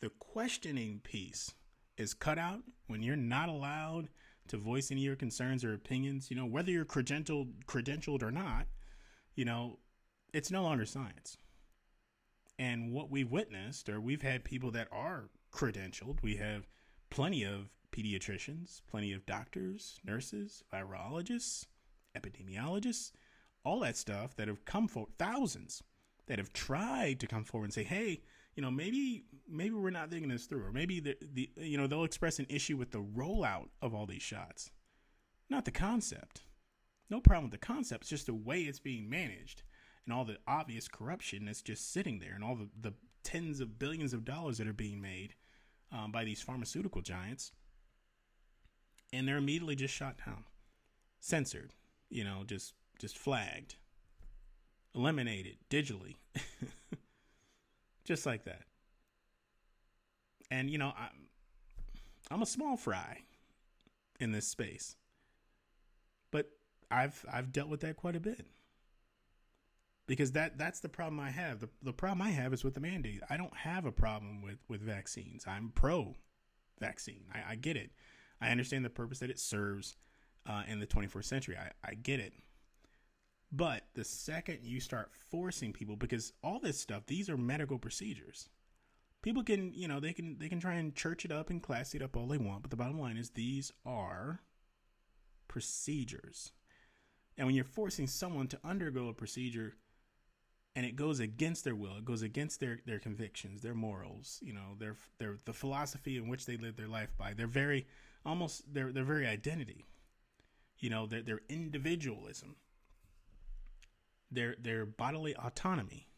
the 0.00 0.10
questioning 0.18 1.00
piece 1.04 1.54
is 1.96 2.12
cut 2.12 2.38
out 2.38 2.62
when 2.88 3.02
you're 3.02 3.16
not 3.16 3.48
allowed 3.48 4.08
to 4.48 4.56
voice 4.58 4.90
any 4.90 5.02
of 5.02 5.06
your 5.06 5.16
concerns 5.16 5.64
or 5.64 5.72
opinions, 5.72 6.28
you 6.28 6.36
know, 6.36 6.44
whether 6.44 6.72
you're 6.72 6.84
credentialed 6.84 7.64
credentialed 7.66 8.22
or 8.22 8.32
not, 8.32 8.66
you 9.36 9.44
know, 9.44 9.78
it's 10.32 10.50
no 10.50 10.62
longer 10.62 10.84
science. 10.84 11.38
And 12.58 12.92
what 12.92 13.08
we've 13.08 13.30
witnessed, 13.30 13.88
or 13.88 14.00
we've 14.00 14.22
had 14.22 14.42
people 14.42 14.72
that 14.72 14.88
are 14.90 15.30
credentialed, 15.52 16.20
we 16.20 16.36
have 16.36 16.68
plenty 17.10 17.44
of 17.44 17.70
pediatricians, 17.92 18.82
plenty 18.88 19.12
of 19.12 19.24
doctors, 19.24 20.00
nurses, 20.04 20.64
virologists, 20.72 21.66
epidemiologists, 22.18 23.12
all 23.64 23.80
that 23.80 23.96
stuff 23.96 24.36
that 24.36 24.48
have 24.48 24.64
come 24.64 24.88
for 24.88 25.06
thousands 25.18 25.82
that 26.26 26.38
have 26.38 26.52
tried 26.52 27.20
to 27.20 27.26
come 27.26 27.44
forward 27.44 27.66
and 27.66 27.74
say, 27.74 27.82
hey, 27.82 28.22
you 28.54 28.62
know, 28.62 28.70
maybe 28.70 29.24
maybe 29.48 29.74
we're 29.74 29.90
not 29.90 30.10
thinking 30.10 30.28
this 30.28 30.46
through, 30.46 30.64
or 30.64 30.72
maybe 30.72 31.00
the, 31.00 31.16
the 31.32 31.50
you 31.56 31.76
know 31.76 31.86
they'll 31.86 32.04
express 32.04 32.38
an 32.38 32.46
issue 32.48 32.76
with 32.76 32.92
the 32.92 33.02
rollout 33.02 33.68
of 33.82 33.94
all 33.94 34.06
these 34.06 34.22
shots, 34.22 34.70
not 35.50 35.64
the 35.64 35.72
concept. 35.72 36.42
No 37.10 37.20
problem 37.20 37.50
with 37.50 37.60
the 37.60 37.66
concept; 37.66 38.02
it's 38.02 38.10
just 38.10 38.26
the 38.26 38.34
way 38.34 38.62
it's 38.62 38.78
being 38.78 39.10
managed 39.10 39.62
and 40.04 40.14
all 40.14 40.24
the 40.24 40.38
obvious 40.46 40.88
corruption 40.88 41.46
that's 41.46 41.62
just 41.62 41.92
sitting 41.92 42.18
there 42.18 42.34
and 42.34 42.44
all 42.44 42.54
the, 42.54 42.68
the 42.80 42.94
tens 43.22 43.60
of 43.60 43.78
billions 43.78 44.12
of 44.12 44.24
dollars 44.24 44.58
that 44.58 44.68
are 44.68 44.72
being 44.72 45.00
made 45.00 45.34
um, 45.92 46.12
by 46.12 46.24
these 46.24 46.42
pharmaceutical 46.42 47.00
giants. 47.00 47.52
And 49.12 49.26
they're 49.26 49.36
immediately 49.36 49.76
just 49.76 49.94
shot 49.94 50.16
down, 50.24 50.44
censored, 51.20 51.72
you 52.10 52.24
know, 52.24 52.42
just 52.46 52.74
just 52.98 53.18
flagged, 53.18 53.76
eliminated 54.94 55.56
digitally, 55.70 56.16
just 58.04 58.26
like 58.26 58.44
that. 58.44 58.62
And 60.50 60.70
you 60.70 60.78
know, 60.78 60.92
I'm 60.96 61.28
I'm 62.30 62.42
a 62.42 62.46
small 62.46 62.76
fry 62.76 63.20
in 64.20 64.32
this 64.32 64.46
space, 64.46 64.96
but 66.30 66.50
I've 66.90 67.24
I've 67.30 67.52
dealt 67.52 67.68
with 67.68 67.80
that 67.80 67.96
quite 67.96 68.16
a 68.16 68.20
bit 68.20 68.46
because 70.06 70.32
that 70.32 70.58
that's 70.58 70.80
the 70.80 70.88
problem 70.88 71.20
I 71.20 71.30
have. 71.30 71.60
The 71.60 71.68
the 71.82 71.92
problem 71.92 72.22
I 72.22 72.30
have 72.30 72.52
is 72.52 72.64
with 72.64 72.74
the 72.74 72.80
mandate. 72.80 73.22
I 73.30 73.36
don't 73.36 73.56
have 73.56 73.84
a 73.84 73.92
problem 73.92 74.42
with 74.42 74.58
with 74.68 74.80
vaccines. 74.80 75.44
I'm 75.46 75.72
pro 75.74 76.14
vaccine. 76.80 77.24
I, 77.32 77.52
I 77.52 77.54
get 77.56 77.76
it. 77.76 77.90
I 78.40 78.50
understand 78.50 78.84
the 78.84 78.90
purpose 78.90 79.20
that 79.20 79.30
it 79.30 79.38
serves 79.38 79.96
uh, 80.46 80.62
in 80.68 80.80
the 80.80 80.86
21st 80.86 81.24
century. 81.24 81.56
I, 81.56 81.70
I 81.88 81.94
get 81.94 82.20
it. 82.20 82.32
But 83.52 83.84
the 83.94 84.04
second 84.04 84.60
you 84.62 84.80
start 84.80 85.12
forcing 85.30 85.72
people, 85.72 85.96
because 85.96 86.32
all 86.42 86.58
this 86.58 86.80
stuff, 86.80 87.06
these 87.06 87.28
are 87.28 87.36
medical 87.36 87.78
procedures. 87.78 88.48
People 89.22 89.42
can, 89.42 89.72
you 89.72 89.88
know, 89.88 90.00
they 90.00 90.12
can 90.12 90.38
they 90.38 90.48
can 90.48 90.60
try 90.60 90.74
and 90.74 90.94
church 90.94 91.24
it 91.24 91.32
up 91.32 91.50
and 91.50 91.62
class 91.62 91.94
it 91.94 92.02
up 92.02 92.16
all 92.16 92.26
they 92.26 92.38
want, 92.38 92.62
but 92.62 92.70
the 92.70 92.76
bottom 92.76 93.00
line 93.00 93.16
is 93.16 93.30
these 93.30 93.72
are 93.86 94.40
procedures. 95.48 96.52
And 97.38 97.46
when 97.46 97.54
you're 97.54 97.64
forcing 97.64 98.06
someone 98.06 98.48
to 98.48 98.58
undergo 98.64 99.08
a 99.08 99.14
procedure 99.14 99.76
and 100.76 100.84
it 100.84 100.96
goes 100.96 101.20
against 101.20 101.64
their 101.64 101.74
will. 101.74 101.96
It 101.96 102.04
goes 102.04 102.22
against 102.22 102.60
their 102.60 102.80
their 102.84 102.98
convictions, 102.98 103.62
their 103.62 103.74
morals. 103.74 104.40
You 104.42 104.54
know, 104.54 104.74
their 104.78 104.96
their 105.18 105.36
the 105.44 105.52
philosophy 105.52 106.16
in 106.16 106.28
which 106.28 106.46
they 106.46 106.56
live 106.56 106.76
their 106.76 106.88
life 106.88 107.16
by. 107.16 107.34
Their 107.34 107.46
very 107.46 107.86
almost 108.24 108.72
their 108.72 108.92
their 108.92 109.04
very 109.04 109.26
identity. 109.26 109.86
You 110.78 110.90
know, 110.90 111.06
their 111.06 111.22
their 111.22 111.40
individualism. 111.48 112.56
Their 114.34 114.56
their 114.60 114.84
bodily 114.84 115.34
autonomy. 115.36 116.08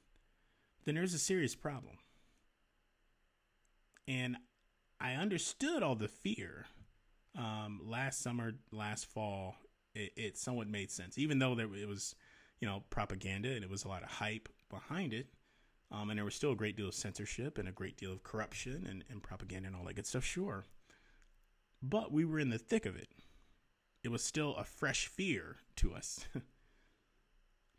then 0.85 0.95
there's 0.95 1.15
a 1.15 1.19
serious 1.19 1.55
problem. 1.55 1.99
And 4.09 4.37
I 5.01 5.15
understood 5.15 5.83
all 5.83 5.97
the 5.97 6.09
fear 6.09 6.67
um, 7.37 7.81
last 7.85 8.23
summer, 8.23 8.53
last 8.73 9.07
fall. 9.07 9.57
It, 9.95 10.13
it, 10.17 10.37
somewhat 10.37 10.69
made 10.69 10.91
sense, 10.91 11.17
even 11.17 11.39
though 11.39 11.55
there 11.55 11.75
it 11.75 11.89
was, 11.89 12.15
you 12.61 12.69
know, 12.69 12.83
propaganda 12.91 13.51
and 13.51 13.65
it 13.65 13.71
was 13.71 13.85
a 13.85 13.89
lot 13.89 14.03
of 14.03 14.11
hype 14.11 14.49
behind 14.69 15.15
it. 15.15 15.29
Um, 15.91 16.11
and 16.11 16.19
there 16.19 16.25
was 16.25 16.35
still 16.35 16.53
a 16.53 16.57
great 16.57 16.77
deal 16.77 16.89
of 16.89 16.95
censorship 16.95 17.57
and 17.57 17.67
a 17.67 17.73
great 17.73 17.97
deal 17.97 18.13
of 18.13 18.23
corruption 18.23 18.87
and, 18.89 19.05
and 19.09 19.23
propaganda 19.23 19.69
and 19.69 19.77
all 19.77 19.85
that 19.85 19.97
good 19.97 20.07
stuff, 20.07 20.25
sure. 20.25 20.65
But 21.83 22.13
we 22.13 22.25
were 22.25 22.39
in 22.39 22.51
the 22.51 22.59
thick 22.59 22.85
of 22.85 22.97
it. 22.97 23.09
It 24.03 24.11
was 24.11 24.23
still 24.23 24.55
a 24.57 24.65
fresh 24.65 25.07
fear 25.07 25.57
to 25.77 25.95
us. 25.95 26.27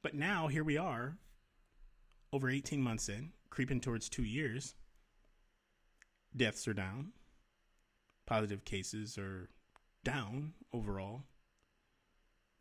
but 0.08 0.16
now 0.16 0.48
here 0.48 0.64
we 0.64 0.78
are, 0.78 1.18
over 2.32 2.50
18 2.50 2.82
months 2.82 3.10
in, 3.10 3.34
creeping 3.50 3.82
towards 3.82 4.08
two 4.08 4.24
years. 4.24 4.74
Deaths 6.34 6.66
are 6.66 6.74
down. 6.74 7.12
Positive 8.26 8.64
cases 8.64 9.18
are 9.18 9.50
down 10.06 10.54
overall. 10.72 11.24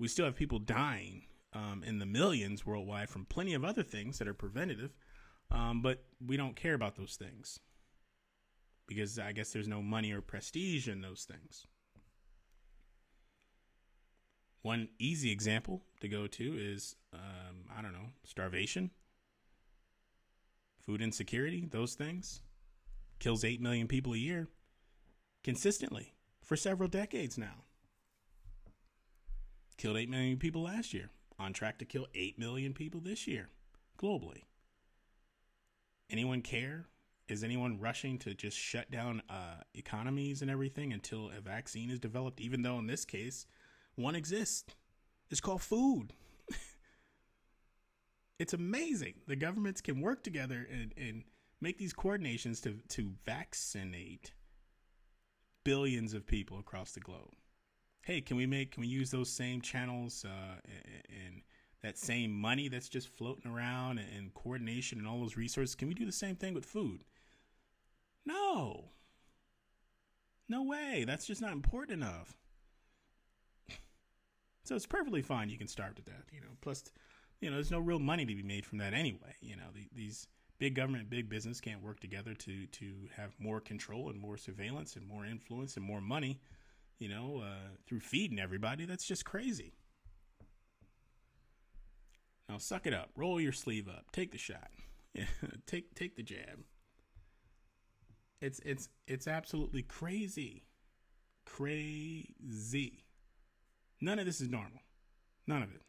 We 0.01 0.09
still 0.09 0.25
have 0.25 0.35
people 0.35 0.59
dying 0.59 1.27
um, 1.53 1.85
in 1.87 2.01
the 2.01 2.05
millions 2.05 2.67
worldwide 2.67 3.11
from 3.11 3.27
plenty 3.27 3.55
of 3.55 3.65
other 3.65 3.85
things 3.85 4.19
that 4.19 4.27
are 4.27 4.35
preventative, 4.35 4.97
um, 5.53 5.83
but 5.83 6.03
we 6.21 6.37
don't 6.37 6.57
care 6.57 6.75
about 6.75 6.97
those 6.97 7.15
things 7.15 7.61
because 8.89 9.21
I 9.21 9.31
guess 9.31 9.53
there's 9.53 9.69
no 9.69 9.83
money 9.83 10.11
or 10.11 10.21
prestige 10.21 10.89
in 10.89 11.01
those 11.01 11.23
things. 11.23 11.65
One 14.67 14.89
easy 14.99 15.31
example 15.31 15.85
to 16.01 16.09
go 16.09 16.27
to 16.27 16.57
is, 16.59 16.97
um, 17.13 17.71
I 17.79 17.83
don't 17.83 17.93
know, 17.93 18.09
starvation, 18.25 18.91
food 20.81 21.01
insecurity, 21.01 21.69
those 21.71 21.95
things. 21.95 22.41
Kills 23.21 23.45
8 23.45 23.61
million 23.61 23.87
people 23.87 24.15
a 24.15 24.19
year 24.19 24.49
consistently 25.45 26.15
for 26.43 26.57
several 26.57 26.89
decades 26.89 27.39
now. 27.39 27.63
Killed 29.77 29.99
8 29.99 30.11
million 30.11 30.37
people 30.37 30.65
last 30.65 30.93
year. 30.93 31.11
On 31.39 31.53
track 31.53 31.79
to 31.79 31.85
kill 31.85 32.09
8 32.13 32.37
million 32.37 32.75
people 32.75 33.01
this 33.01 33.29
year 33.29 33.51
globally. 33.97 34.43
Anyone 36.11 36.43
care? 36.43 36.87
Is 37.29 37.45
anyone 37.45 37.79
rushing 37.79 38.19
to 38.19 38.35
just 38.35 38.59
shut 38.59 38.91
down 38.91 39.23
uh, 39.31 39.63
economies 39.77 40.43
and 40.43 40.51
everything 40.51 40.93
until 40.93 41.31
a 41.31 41.41
vaccine 41.41 41.89
is 41.89 42.01
developed? 42.01 42.41
Even 42.41 42.63
though 42.63 42.81
in 42.81 42.89
this 42.89 43.05
case, 43.05 43.47
one 43.97 44.15
exists. 44.15 44.75
It's 45.31 45.41
called 45.41 45.63
food. 45.63 46.13
it's 48.39 48.53
amazing. 48.53 49.15
The 49.27 49.37
governments 49.37 49.81
can 49.81 50.01
work 50.01 50.23
together 50.23 50.67
and, 50.71 50.93
and 50.97 51.25
make 51.61 51.79
these 51.79 51.93
coordinations 51.93 52.61
to, 52.63 52.79
to 52.89 53.13
vaccinate 53.25 54.33
billions 55.65 56.15
of 56.15 56.27
people 56.27 56.59
across 56.59 56.93
the 56.93 57.01
globe. 57.01 57.35
Hey, 58.03 58.21
can 58.21 58.37
we 58.37 58.47
make 58.47 58.71
can 58.71 58.83
we 58.83 58.87
use 58.87 59.11
those 59.11 59.29
same 59.29 59.61
channels 59.61 60.25
uh, 60.25 60.61
and, 61.09 61.43
that 61.83 61.99
same 61.99 62.33
money 62.33 62.69
that's 62.69 62.89
just 62.89 63.07
floating 63.07 63.49
around 63.49 63.99
and, 63.99 64.09
and 64.17 64.35
coordination 64.35 64.99
and 64.99 65.07
all 65.07 65.21
those 65.21 65.37
resources? 65.37 65.75
Can 65.75 65.87
we 65.87 65.95
do 65.95 66.07
the 66.07 66.11
same 66.11 66.35
thing 66.35 66.53
with 66.55 66.65
food? 66.65 67.05
No. 68.25 68.87
No 70.49 70.65
way. 70.65 71.05
That's 71.07 71.27
just 71.27 71.41
not 71.41 71.53
important 71.53 72.03
enough. 72.03 72.37
So 74.67 74.75
it's 74.75 74.87
perfectly 74.87 75.23
fine. 75.23 75.49
You 75.49 75.59
can 75.59 75.69
starve 75.69 75.95
to 75.97 76.03
death, 76.03 76.27
you 76.33 76.41
know. 76.41 76.49
Plus, 76.61 76.85
you 77.41 77.49
know, 77.49 77.57
there's 77.57 77.71
no 77.71 77.79
real 77.79 77.99
money 77.99 78.27
to 78.27 78.35
be 78.35 78.43
made 78.43 78.67
from 78.67 78.79
that 78.79 78.95
anyway. 78.95 79.35
You 79.41 79.57
know, 79.57 79.69
the, 79.73 79.89
these 79.95 80.27
big 80.59 80.75
government, 80.75 81.09
big 81.09 81.29
business 81.29 81.61
can't 81.61 81.83
work 81.83 82.01
together 82.01 82.35
to 82.35 82.67
to 82.67 82.87
have 83.17 83.35
more 83.39 83.61
control 83.61 84.11
and 84.11 84.19
more 84.19 84.37
surveillance 84.37 84.97
and 84.97 85.07
more 85.07 85.25
influence 85.25 85.77
and 85.77 85.85
more 85.85 86.01
money. 86.01 86.41
You 86.99 87.09
know, 87.09 87.43
uh, 87.45 87.77
through 87.87 88.01
feeding 88.01 88.41
everybody. 88.41 88.87
That's 88.87 89.07
just 89.07 89.25
crazy. 89.25 89.75
Now 92.49 92.59
suck 92.59 92.87
it 92.87 92.95
up. 92.95 93.11
Roll 93.17 93.41
your 93.41 93.53
sleeve 93.53 93.89
up. 93.89 94.07
Take 94.13 94.33
the 94.33 94.39
shot. 94.39 94.71
take 95.67 95.95
take 95.95 96.17
the 96.17 96.23
jab. 96.23 96.65
It's 98.41 98.61
it's 98.65 98.89
it's 99.07 99.27
absolutely 99.27 99.83
crazy. 99.83 100.65
Crazy. 101.45 103.06
None 104.01 104.19
of 104.19 104.27
this 104.27 104.41
is 104.41 104.49
normal. 104.49 104.81
None 105.47 105.63
of 105.63 105.71
it. 105.71 105.83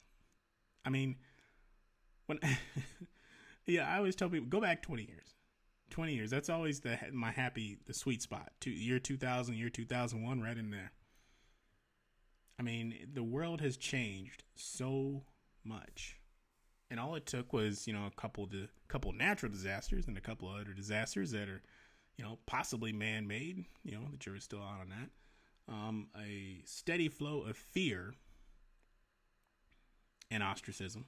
I 0.86 0.90
mean, 0.90 1.18
when 2.28 2.40
yeah, 3.66 3.92
I 3.92 3.98
always 3.98 4.16
tell 4.16 4.30
people 4.30 4.48
go 4.48 4.62
back 4.62 4.82
20 4.82 5.04
years. 5.04 5.34
20 5.90 6.14
years. 6.14 6.30
That's 6.30 6.50
always 6.50 6.80
the 6.82 6.98
my 7.12 7.32
happy 7.32 7.78
the 7.86 7.94
sweet 7.94 8.22
spot. 8.22 8.52
Two, 8.60 8.72
year 8.72 9.00
2000, 9.00 9.56
year 9.56 9.70
2001 9.70 10.42
right 10.42 10.58
in 10.58 10.70
there. 10.70 10.92
I 12.60 12.64
mean, 12.64 12.96
the 13.14 13.24
world 13.24 13.62
has 13.62 13.78
changed 13.78 14.44
so 14.56 15.24
much. 15.64 16.20
And 16.90 17.00
all 17.00 17.16
it 17.16 17.26
took 17.26 17.52
was, 17.52 17.86
you 17.86 17.94
know, 17.94 18.06
a 18.06 18.22
couple 18.22 18.46
of 18.46 18.54
couple 18.88 19.12
natural 19.12 19.52
disasters 19.52 20.08
and 20.08 20.18
a 20.18 20.22
couple 20.22 20.48
other 20.48 20.74
disasters 20.74 21.32
that 21.32 21.50
are, 21.50 21.62
you 22.18 22.24
know, 22.24 22.40
possibly 22.46 22.94
man-made, 22.94 23.66
you 23.84 23.92
know, 23.92 24.08
the 24.10 24.18
jury's 24.18 24.46
still 24.46 24.62
out 24.62 24.80
on 24.80 24.90
that 24.90 25.10
um, 25.68 26.08
a 26.18 26.62
steady 26.66 27.10
flow 27.10 27.42
of 27.42 27.58
fear 27.58 28.14
and 30.32 30.44
ostracism. 30.44 31.06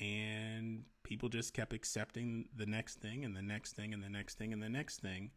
And 0.00 0.84
people 1.02 1.28
just 1.28 1.54
kept 1.54 1.72
accepting 1.72 2.48
the 2.54 2.66
next 2.66 2.96
thing 3.00 3.24
and 3.24 3.34
the 3.34 3.42
next 3.42 3.72
thing 3.72 3.94
and 3.94 4.02
the 4.02 4.10
next 4.10 4.36
thing 4.36 4.52
and 4.52 4.62
the 4.62 4.68
next 4.68 5.00
thing. 5.00 5.30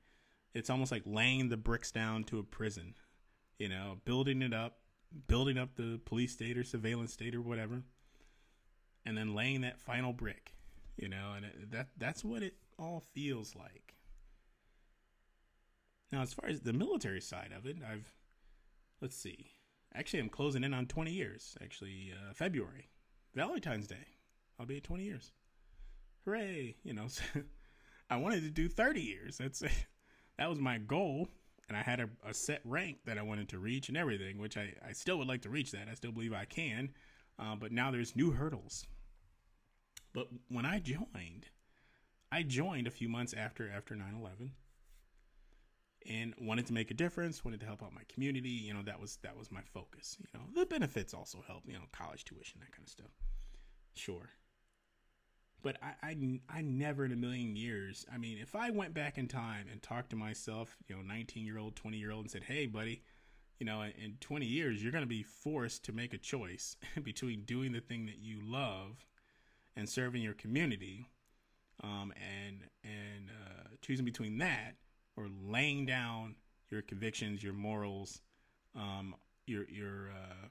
It's 0.54 0.70
almost 0.70 0.92
like 0.92 1.04
laying 1.06 1.50
the 1.50 1.58
bricks 1.58 1.92
down 1.92 2.24
to 2.26 2.40
a 2.40 2.44
prison, 2.44 2.96
you 3.58 3.70
know, 3.70 3.98
building 4.04 4.42
it 4.42 4.54
up, 4.54 4.80
building 5.28 5.58
up 5.58 5.76
the 5.76 6.00
police 6.06 6.34
state 6.34 6.58
or 6.58 6.64
surveillance 6.64 7.14
state 7.14 7.36
or 7.36 7.42
whatever, 7.42 7.84
and 9.06 9.18
then 9.18 9.36
laying 9.36 9.62
that 9.62 9.80
final 9.80 10.12
brick, 10.12 10.54
you 10.98 11.08
know, 11.08 11.34
and 11.36 11.46
it, 11.46 11.72
that 11.72 11.90
that's 11.98 12.24
what 12.24 12.44
it 12.44 12.56
all 12.78 13.04
feels 13.14 13.56
like. 13.56 13.96
Now, 16.12 16.22
as 16.22 16.34
far 16.34 16.50
as 16.50 16.62
the 16.62 16.74
military 16.74 17.22
side 17.22 17.52
of 17.56 17.66
it, 17.66 17.78
I've 17.88 18.12
let's 19.02 19.16
see. 19.16 19.52
Actually, 19.94 20.20
I'm 20.20 20.30
closing 20.30 20.64
in 20.64 20.74
on 20.74 20.86
20 20.86 21.12
years. 21.12 21.58
Actually, 21.64 22.14
uh, 22.14 22.34
February, 22.34 22.90
Valentine's 23.34 23.88
Day, 23.88 24.18
I'll 24.60 24.66
be 24.66 24.78
at 24.78 24.84
20 24.84 25.04
years. 25.04 25.32
Hooray! 26.26 26.76
You 26.84 26.94
know, 26.94 27.08
I 28.10 28.18
wanted 28.18 28.42
to 28.42 28.50
do 28.50 28.68
30 28.68 29.02
years. 29.02 29.38
That's 29.38 29.60
that 30.38 30.50
was 30.50 30.60
my 30.60 30.78
goal, 30.78 31.30
and 31.68 31.78
I 31.78 31.82
had 31.82 32.00
a, 32.00 32.10
a, 32.28 32.34
set 32.34 32.62
rank 32.66 32.98
that 33.06 33.18
I 33.18 33.24
wanted 33.24 33.50
to 33.50 33.60
reach 33.60 33.90
and 33.90 33.98
everything, 33.98 34.38
which 34.38 34.58
I, 34.58 34.74
I 34.88 34.94
still 34.94 35.18
would 35.18 35.28
like 35.28 35.44
to 35.44 35.50
reach 35.50 35.72
that. 35.72 35.88
I 35.90 35.96
still 35.96 36.12
believe 36.12 36.34
I 36.34 36.46
can, 36.46 36.90
uh, 37.38 37.56
but 37.56 37.72
now 37.72 37.92
there's 37.92 38.16
new 38.16 38.32
hurdles. 38.32 38.86
But 40.14 40.28
when 40.48 40.66
I 40.66 40.80
joined, 40.80 41.48
I 42.32 42.44
joined 42.44 42.88
a 42.88 42.92
few 42.92 43.10
months 43.10 43.34
after 43.34 43.70
after 43.70 43.96
9/11 43.96 44.52
and 46.08 46.34
wanted 46.40 46.66
to 46.68 46.74
make 46.74 46.92
a 46.92 46.94
difference, 46.94 47.44
wanted 47.44 47.60
to 47.60 47.66
help 47.66 47.84
out 47.84 47.94
my 47.94 48.04
community. 48.08 48.50
You 48.50 48.74
know, 48.74 48.82
that 48.84 49.00
was 49.00 49.18
that 49.24 49.38
was 49.38 49.52
my 49.52 49.62
focus. 49.74 50.18
You 50.20 50.40
know, 50.40 50.46
the 50.54 50.66
benefits 50.66 51.14
also 51.14 51.44
help. 51.48 51.64
You 51.66 51.74
know, 51.74 51.86
college 51.92 52.26
tuition, 52.26 52.60
that 52.62 52.72
kind 52.72 52.86
of 52.86 52.90
stuff. 52.90 53.12
Sure. 53.96 54.30
But 55.62 55.78
I, 55.84 56.12
I, 56.12 56.40
I 56.50 56.62
never 56.62 57.04
in 57.04 57.12
a 57.12 57.18
million 57.18 57.58
years. 57.58 58.06
I 58.14 58.18
mean, 58.18 58.38
if 58.38 58.56
I 58.56 58.70
went 58.70 58.94
back 58.94 59.18
in 59.18 59.28
time 59.28 59.66
and 59.70 59.82
talked 59.82 60.12
to 60.12 60.16
myself, 60.16 60.78
you 60.88 60.96
know, 60.96 61.02
19 61.02 61.46
year 61.46 61.58
old, 61.58 61.76
20 61.76 61.98
year 61.98 62.12
old, 62.12 62.22
and 62.22 62.32
said, 62.32 62.44
hey, 62.44 62.66
buddy, 62.66 63.04
you 63.60 63.66
know, 63.66 63.82
in 63.82 64.16
20 64.22 64.46
years, 64.46 64.82
you're 64.82 64.94
going 64.94 65.04
to 65.04 65.08
be 65.08 65.22
forced 65.24 65.84
to 65.84 65.92
make 65.92 66.14
a 66.14 66.18
choice 66.18 66.78
between 67.04 67.44
doing 67.44 67.74
the 67.74 67.82
thing 67.82 68.06
that 68.06 68.20
you 68.20 68.40
love 68.42 69.06
and 69.76 69.90
serving 69.90 70.22
your 70.22 70.34
community, 70.34 71.06
um, 71.84 72.14
and 72.16 72.62
and 72.84 73.30
uh, 73.30 73.68
choosing 73.82 74.06
between 74.06 74.38
that 74.38 74.76
or 75.16 75.28
laying 75.46 75.86
down 75.86 76.36
your 76.70 76.82
convictions, 76.82 77.44
your 77.44 77.54
morals, 77.54 78.22
um, 78.76 79.16
your 79.46 79.66
your 79.70 80.10
uh, 80.10 80.48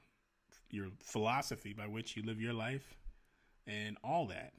your 0.70 0.88
philosophy 0.98 1.72
by 1.72 1.86
which 1.86 2.16
you 2.16 2.22
live 2.22 2.40
your 2.40 2.52
life, 2.52 2.96
and 3.66 3.96
all 4.02 4.26
that. 4.26 4.52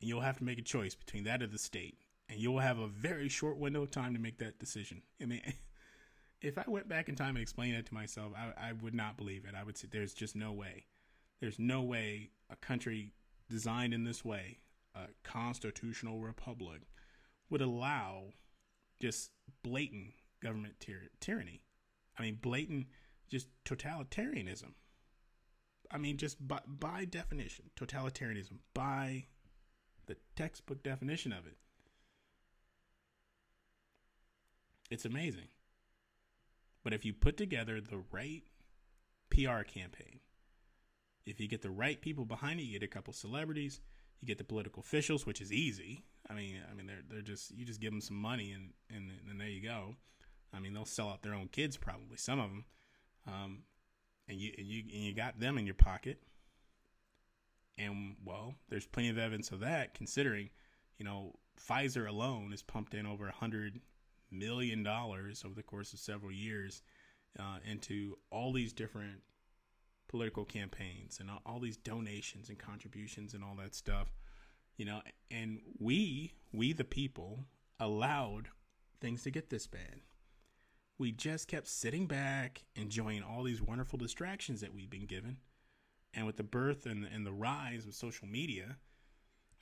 And 0.00 0.08
you'll 0.08 0.22
have 0.22 0.38
to 0.38 0.44
make 0.44 0.58
a 0.58 0.62
choice 0.62 0.94
between 0.94 1.24
that 1.24 1.42
or 1.42 1.46
the 1.46 1.58
state, 1.58 1.98
and 2.28 2.38
you'll 2.38 2.58
have 2.58 2.78
a 2.78 2.88
very 2.88 3.28
short 3.28 3.58
window 3.58 3.82
of 3.82 3.90
time 3.90 4.14
to 4.14 4.20
make 4.20 4.38
that 4.38 4.58
decision. 4.58 5.02
I 5.20 5.26
mean, 5.26 5.42
if 6.40 6.56
I 6.56 6.64
went 6.66 6.88
back 6.88 7.08
in 7.08 7.16
time 7.16 7.36
and 7.36 7.42
explained 7.42 7.76
that 7.76 7.86
to 7.86 7.94
myself, 7.94 8.32
I, 8.36 8.68
I 8.68 8.72
would 8.72 8.94
not 8.94 9.16
believe 9.16 9.44
it. 9.44 9.54
I 9.58 9.64
would 9.64 9.76
say 9.76 9.88
there's 9.90 10.14
just 10.14 10.34
no 10.34 10.52
way. 10.52 10.86
There's 11.40 11.58
no 11.58 11.82
way 11.82 12.30
a 12.50 12.56
country 12.56 13.12
designed 13.48 13.92
in 13.92 14.04
this 14.04 14.24
way, 14.24 14.58
a 14.94 15.08
constitutional 15.22 16.20
republic, 16.20 16.82
would 17.50 17.60
allow 17.60 18.24
just 19.00 19.30
blatant 19.62 20.12
government 20.42 20.74
tyr- 20.80 21.10
tyranny. 21.20 21.62
I 22.18 22.22
mean, 22.22 22.38
blatant 22.40 22.86
just 23.28 23.48
totalitarianism. 23.64 24.72
I 25.90 25.98
mean, 25.98 26.16
just 26.16 26.46
by, 26.46 26.60
by 26.66 27.04
definition, 27.04 27.70
totalitarianism 27.78 28.58
by 28.74 29.26
the 30.06 30.16
textbook 30.36 30.82
definition 30.82 31.32
of 31.32 31.46
it. 31.46 31.56
It's 34.90 35.04
amazing. 35.04 35.48
But 36.82 36.92
if 36.92 37.04
you 37.04 37.12
put 37.12 37.36
together 37.36 37.80
the 37.80 38.02
right 38.10 38.42
PR 39.30 39.62
campaign, 39.62 40.20
if 41.26 41.40
you 41.40 41.46
get 41.46 41.62
the 41.62 41.70
right 41.70 42.00
people 42.00 42.24
behind 42.24 42.60
it, 42.60 42.64
you 42.64 42.78
get 42.78 42.84
a 42.84 42.92
couple 42.92 43.12
celebrities, 43.12 43.80
you 44.20 44.26
get 44.26 44.38
the 44.38 44.44
political 44.44 44.80
officials, 44.80 45.26
which 45.26 45.40
is 45.40 45.52
easy. 45.52 46.04
I 46.30 46.34
mean, 46.34 46.56
I 46.70 46.74
mean, 46.74 46.86
they're 46.86 47.02
they're 47.08 47.22
just 47.22 47.50
you 47.56 47.64
just 47.64 47.80
give 47.80 47.90
them 47.90 48.00
some 48.00 48.16
money 48.16 48.52
and 48.52 48.70
and 48.94 49.10
and 49.28 49.40
there 49.40 49.48
you 49.48 49.62
go. 49.62 49.96
I 50.54 50.60
mean, 50.60 50.72
they'll 50.72 50.84
sell 50.84 51.08
out 51.08 51.22
their 51.22 51.34
own 51.34 51.48
kids 51.48 51.76
probably 51.76 52.16
some 52.16 52.38
of 52.38 52.50
them, 52.50 52.64
um, 53.26 53.58
and 54.28 54.38
you 54.38 54.52
and 54.56 54.66
you 54.66 54.82
and 54.92 55.02
you 55.02 55.14
got 55.14 55.40
them 55.40 55.58
in 55.58 55.66
your 55.66 55.74
pocket. 55.74 56.18
And 57.78 58.16
well, 58.24 58.54
there's 58.68 58.86
plenty 58.86 59.08
of 59.08 59.18
evidence 59.18 59.50
of 59.50 59.60
that, 59.60 59.94
considering, 59.94 60.50
you 60.98 61.04
know, 61.04 61.34
Pfizer 61.58 62.06
alone 62.06 62.50
has 62.50 62.62
pumped 62.62 62.94
in 62.94 63.06
over 63.06 63.28
a 63.28 63.32
hundred 63.32 63.80
million 64.30 64.82
dollars 64.82 65.42
over 65.44 65.54
the 65.54 65.62
course 65.62 65.92
of 65.92 65.98
several 65.98 66.30
years 66.30 66.82
uh, 67.38 67.58
into 67.68 68.16
all 68.30 68.52
these 68.52 68.72
different 68.72 69.20
political 70.08 70.44
campaigns 70.44 71.18
and 71.20 71.30
all, 71.30 71.40
all 71.46 71.60
these 71.60 71.76
donations 71.76 72.48
and 72.48 72.58
contributions 72.58 73.34
and 73.34 73.42
all 73.42 73.56
that 73.56 73.74
stuff 73.74 74.08
you 74.80 74.86
know 74.86 75.02
and 75.30 75.60
we 75.78 76.32
we 76.54 76.72
the 76.72 76.84
people 76.84 77.44
allowed 77.78 78.48
things 78.98 79.22
to 79.24 79.30
get 79.30 79.50
this 79.50 79.66
bad. 79.66 80.00
We 80.98 81.12
just 81.12 81.48
kept 81.48 81.68
sitting 81.68 82.06
back 82.06 82.64
enjoying 82.74 83.22
all 83.22 83.42
these 83.42 83.60
wonderful 83.60 83.98
distractions 83.98 84.62
that 84.62 84.74
we've 84.74 84.88
been 84.88 85.04
given. 85.04 85.36
And 86.14 86.26
with 86.26 86.38
the 86.38 86.42
birth 86.42 86.86
and, 86.86 87.06
and 87.06 87.26
the 87.26 87.32
rise 87.32 87.86
of 87.86 87.94
social 87.94 88.26
media 88.26 88.78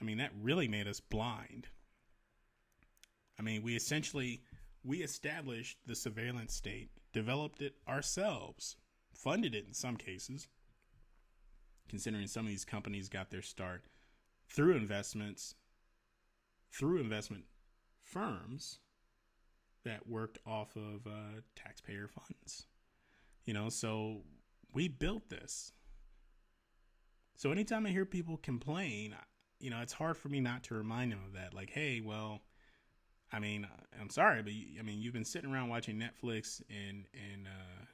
i 0.01 0.05
mean 0.05 0.19
that 0.19 0.31
really 0.41 0.69
made 0.69 0.87
us 0.87 1.01
blind. 1.01 1.67
I 3.41 3.43
mean 3.43 3.65
we 3.65 3.75
essentially 3.75 4.43
we 4.85 4.99
established 4.99 5.79
the 5.85 5.97
surveillance 5.97 6.55
state 6.55 6.91
developed 7.13 7.61
it 7.61 7.75
ourselves 7.89 8.77
funded 9.13 9.53
it 9.53 9.67
in 9.67 9.75
some 9.75 9.97
cases 9.97 10.47
considering 11.89 12.29
some 12.29 12.45
of 12.45 12.51
these 12.51 12.65
companies 12.65 13.09
got 13.09 13.31
their 13.31 13.43
start 13.43 13.83
through 14.49 14.77
investments, 14.77 15.55
through 16.73 17.01
investment 17.01 17.45
firms 18.03 18.81
that 19.85 20.07
worked 20.07 20.39
off 20.47 20.77
of 20.77 21.07
uh, 21.07 21.41
taxpayer 21.57 22.09
funds. 22.09 22.67
You 23.45 23.55
know, 23.55 23.69
so 23.69 24.23
we 24.73 24.89
built 24.89 25.29
this. 25.29 25.73
So 27.37 27.53
anytime 27.53 27.87
I 27.87 27.91
hear 27.91 28.05
people 28.05 28.37
complain, 28.37 29.15
you 29.61 29.71
know, 29.71 29.81
it's 29.81 29.93
hard 29.93 30.17
for 30.17 30.29
me 30.29 30.41
not 30.41 30.65
to 30.65 30.75
remind 30.75 31.13
them 31.13 31.21
of 31.27 31.35
that. 31.35 31.55
Like, 31.55 31.71
hey, 31.71 32.01
well, 32.05 32.43
I 33.33 33.39
mean, 33.39 33.67
I'm 34.01 34.11
sorry, 34.11 34.43
but 34.43 34.53
you, 34.53 34.79
I 34.79 34.83
mean, 34.83 35.01
you've 35.01 35.13
been 35.13 35.25
sitting 35.25 35.51
around 35.51 35.69
watching 35.69 35.97
Netflix 35.97 36.63
and 36.69 37.05
and 37.13 37.47
uh, 37.47 37.85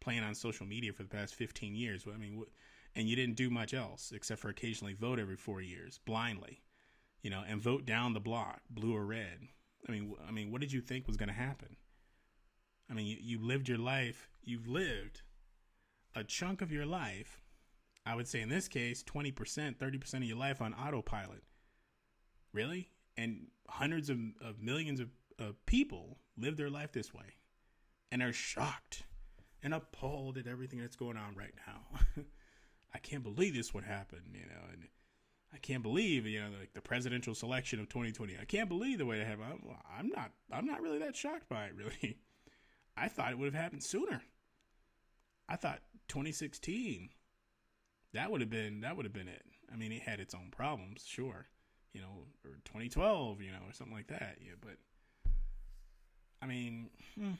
playing 0.00 0.22
on 0.22 0.34
social 0.34 0.66
media 0.66 0.92
for 0.92 1.02
the 1.02 1.08
past 1.08 1.34
15 1.34 1.74
years. 1.74 2.06
I 2.12 2.16
mean, 2.16 2.38
what, 2.38 2.48
and 2.96 3.08
you 3.08 3.14
didn't 3.14 3.36
do 3.36 3.50
much 3.50 3.74
else 3.74 4.10
except 4.12 4.40
for 4.40 4.48
occasionally 4.48 4.94
vote 4.94 5.20
every 5.20 5.36
four 5.36 5.60
years 5.60 6.00
blindly, 6.06 6.62
you 7.22 7.30
know, 7.30 7.44
and 7.46 7.60
vote 7.60 7.84
down 7.84 8.14
the 8.14 8.20
block, 8.20 8.62
blue 8.70 8.96
or 8.96 9.04
red. 9.04 9.38
I 9.86 9.92
mean, 9.92 10.14
I 10.26 10.32
mean, 10.32 10.50
what 10.50 10.62
did 10.62 10.72
you 10.72 10.80
think 10.80 11.06
was 11.06 11.18
going 11.18 11.28
to 11.28 11.34
happen? 11.34 11.76
I 12.90 12.94
mean, 12.94 13.06
you, 13.06 13.18
you 13.20 13.38
lived 13.38 13.68
your 13.68 13.78
life. 13.78 14.28
You've 14.42 14.66
lived 14.66 15.22
a 16.14 16.24
chunk 16.24 16.62
of 16.62 16.72
your 16.72 16.86
life. 16.86 17.42
I 18.06 18.14
would 18.14 18.26
say 18.26 18.40
in 18.40 18.48
this 18.48 18.66
case, 18.66 19.02
20%, 19.02 19.76
30% 19.76 20.14
of 20.14 20.22
your 20.22 20.38
life 20.38 20.62
on 20.62 20.72
autopilot. 20.72 21.42
Really? 22.52 22.88
And 23.16 23.48
hundreds 23.68 24.08
of, 24.08 24.18
of 24.40 24.62
millions 24.62 25.00
of, 25.00 25.10
of 25.38 25.64
people 25.66 26.18
live 26.38 26.56
their 26.56 26.70
life 26.70 26.92
this 26.92 27.12
way 27.12 27.34
and 28.10 28.22
are 28.22 28.32
shocked 28.32 29.02
and 29.62 29.74
appalled 29.74 30.38
at 30.38 30.46
everything 30.46 30.80
that's 30.80 30.96
going 30.96 31.16
on 31.16 31.34
right 31.34 31.54
now. 31.66 32.22
I 32.96 32.98
can't 32.98 33.22
believe 33.22 33.54
this 33.54 33.74
would 33.74 33.84
happen, 33.84 34.20
you 34.32 34.46
know, 34.46 34.72
and 34.72 34.84
I 35.52 35.58
can't 35.58 35.82
believe, 35.82 36.24
you 36.26 36.40
know, 36.40 36.48
like 36.58 36.72
the 36.72 36.80
presidential 36.80 37.34
selection 37.34 37.78
of 37.78 37.90
2020. 37.90 38.38
I 38.40 38.46
can't 38.46 38.70
believe 38.70 38.96
the 38.96 39.04
way 39.04 39.20
it 39.20 39.26
happened. 39.26 39.48
I'm, 39.50 39.76
I'm 39.98 40.08
not, 40.08 40.30
I'm 40.50 40.64
not 40.64 40.80
really 40.80 40.98
that 41.00 41.14
shocked 41.14 41.46
by 41.46 41.66
it, 41.66 41.74
really. 41.76 42.16
I 42.96 43.08
thought 43.08 43.32
it 43.32 43.38
would 43.38 43.52
have 43.52 43.62
happened 43.62 43.84
sooner. 43.84 44.22
I 45.46 45.56
thought 45.56 45.80
2016, 46.08 47.10
that 48.14 48.30
would 48.30 48.40
have 48.40 48.48
been, 48.48 48.80
that 48.80 48.96
would 48.96 49.04
have 49.04 49.12
been 49.12 49.28
it. 49.28 49.42
I 49.70 49.76
mean, 49.76 49.92
it 49.92 50.00
had 50.00 50.18
its 50.18 50.34
own 50.34 50.48
problems, 50.50 51.04
sure, 51.06 51.48
you 51.92 52.00
know, 52.00 52.24
or 52.46 52.52
2012, 52.64 53.42
you 53.42 53.50
know, 53.50 53.58
or 53.68 53.74
something 53.74 53.94
like 53.94 54.06
that. 54.06 54.38
Yeah, 54.40 54.54
but 54.58 54.78
I 56.40 56.46
mean, 56.46 56.88
hmm. 57.14 57.32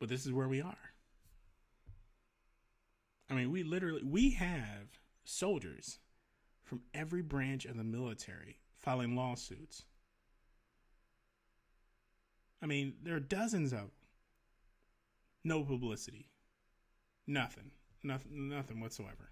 but 0.00 0.08
this 0.08 0.26
is 0.26 0.32
where 0.32 0.48
we 0.48 0.60
are. 0.60 0.93
I 3.30 3.34
mean, 3.34 3.50
we 3.50 3.62
literally 3.62 4.02
we 4.02 4.30
have 4.32 4.98
soldiers 5.24 5.98
from 6.62 6.82
every 6.92 7.22
branch 7.22 7.64
of 7.64 7.76
the 7.76 7.84
military 7.84 8.58
filing 8.76 9.16
lawsuits. 9.16 9.84
I 12.62 12.66
mean, 12.66 12.94
there 13.02 13.16
are 13.16 13.20
dozens 13.20 13.72
of 13.72 13.78
them. 13.78 13.90
No 15.44 15.62
publicity. 15.62 16.30
Nothing. 17.26 17.70
Nothing 18.02 18.48
nothing 18.48 18.80
whatsoever. 18.80 19.30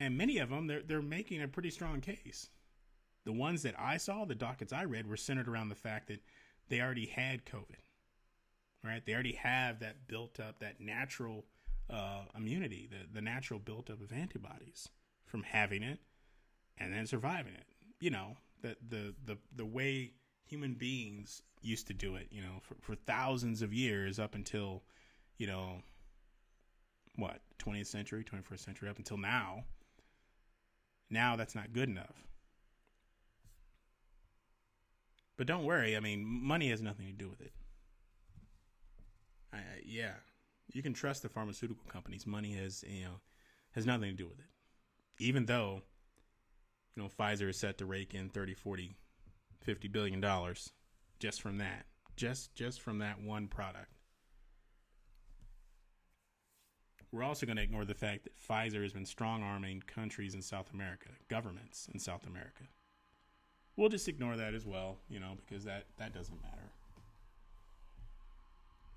And 0.00 0.18
many 0.18 0.38
of 0.38 0.50
them 0.50 0.66
they're 0.66 0.82
they're 0.82 1.02
making 1.02 1.42
a 1.42 1.48
pretty 1.48 1.70
strong 1.70 2.00
case. 2.00 2.48
The 3.24 3.32
ones 3.32 3.62
that 3.62 3.78
I 3.78 3.98
saw, 3.98 4.24
the 4.24 4.34
dockets 4.34 4.72
I 4.72 4.84
read 4.84 5.08
were 5.08 5.16
centered 5.16 5.46
around 5.48 5.68
the 5.68 5.76
fact 5.76 6.08
that 6.08 6.22
they 6.68 6.80
already 6.80 7.06
had 7.06 7.46
COVID. 7.46 7.82
Right? 8.84 9.04
They 9.06 9.14
already 9.14 9.34
have 9.34 9.78
that 9.78 10.08
built 10.08 10.40
up 10.40 10.58
that 10.58 10.80
natural 10.80 11.44
uh, 11.92 12.22
immunity, 12.36 12.88
the, 12.90 13.06
the 13.12 13.20
natural 13.20 13.60
buildup 13.60 14.00
of 14.00 14.12
antibodies 14.12 14.88
from 15.26 15.42
having 15.42 15.82
it 15.82 16.00
and 16.78 16.92
then 16.92 17.06
surviving 17.06 17.54
it. 17.54 17.66
You 18.00 18.10
know, 18.10 18.36
the, 18.62 18.76
the, 18.88 19.14
the, 19.24 19.38
the 19.54 19.66
way 19.66 20.12
human 20.46 20.74
beings 20.74 21.42
used 21.60 21.86
to 21.88 21.94
do 21.94 22.16
it, 22.16 22.28
you 22.30 22.40
know, 22.40 22.60
for, 22.62 22.74
for 22.80 22.94
thousands 22.94 23.62
of 23.62 23.72
years 23.72 24.18
up 24.18 24.34
until, 24.34 24.82
you 25.38 25.46
know, 25.46 25.82
what, 27.16 27.40
20th 27.58 27.86
century, 27.86 28.24
21st 28.24 28.58
century, 28.58 28.88
up 28.88 28.98
until 28.98 29.18
now. 29.18 29.64
Now 31.10 31.36
that's 31.36 31.54
not 31.54 31.72
good 31.72 31.88
enough. 31.88 32.24
But 35.36 35.46
don't 35.46 35.64
worry, 35.64 35.96
I 35.96 36.00
mean, 36.00 36.24
money 36.24 36.70
has 36.70 36.82
nothing 36.82 37.06
to 37.06 37.12
do 37.12 37.28
with 37.28 37.40
it. 37.40 37.52
I, 39.52 39.58
yeah, 39.84 40.14
you 40.72 40.82
can 40.82 40.92
trust 40.92 41.22
the 41.22 41.28
pharmaceutical 41.28 41.84
companies. 41.88 42.26
Money 42.26 42.52
has 42.54 42.84
you 42.88 43.04
know 43.04 43.20
has 43.72 43.86
nothing 43.86 44.10
to 44.10 44.16
do 44.16 44.26
with 44.28 44.38
it. 44.38 44.46
Even 45.18 45.46
though 45.46 45.82
you 46.96 47.02
know 47.02 47.08
Pfizer 47.08 47.48
is 47.48 47.58
set 47.58 47.78
to 47.78 47.86
rake 47.86 48.14
in 48.14 48.28
30, 48.28 48.54
40, 48.54 48.96
50 49.60 49.88
billion 49.88 50.20
dollars 50.20 50.72
just 51.18 51.40
from 51.40 51.58
that. 51.58 51.86
Just 52.16 52.54
just 52.54 52.80
from 52.80 52.98
that 52.98 53.20
one 53.20 53.48
product. 53.48 53.88
We're 57.12 57.22
also 57.22 57.44
going 57.44 57.56
to 57.56 57.62
ignore 57.62 57.84
the 57.84 57.94
fact 57.94 58.24
that 58.24 58.36
Pfizer 58.36 58.82
has 58.82 58.94
been 58.94 59.04
strong 59.04 59.42
arming 59.42 59.82
countries 59.86 60.34
in 60.34 60.40
South 60.40 60.72
America, 60.72 61.10
governments 61.28 61.86
in 61.92 62.00
South 62.00 62.26
America. 62.26 62.64
We'll 63.76 63.90
just 63.90 64.08
ignore 64.08 64.36
that 64.36 64.54
as 64.54 64.64
well, 64.64 64.96
you 65.10 65.20
know, 65.20 65.34
because 65.36 65.64
that 65.64 65.84
that 65.98 66.14
doesn't 66.14 66.42
matter. 66.42 66.70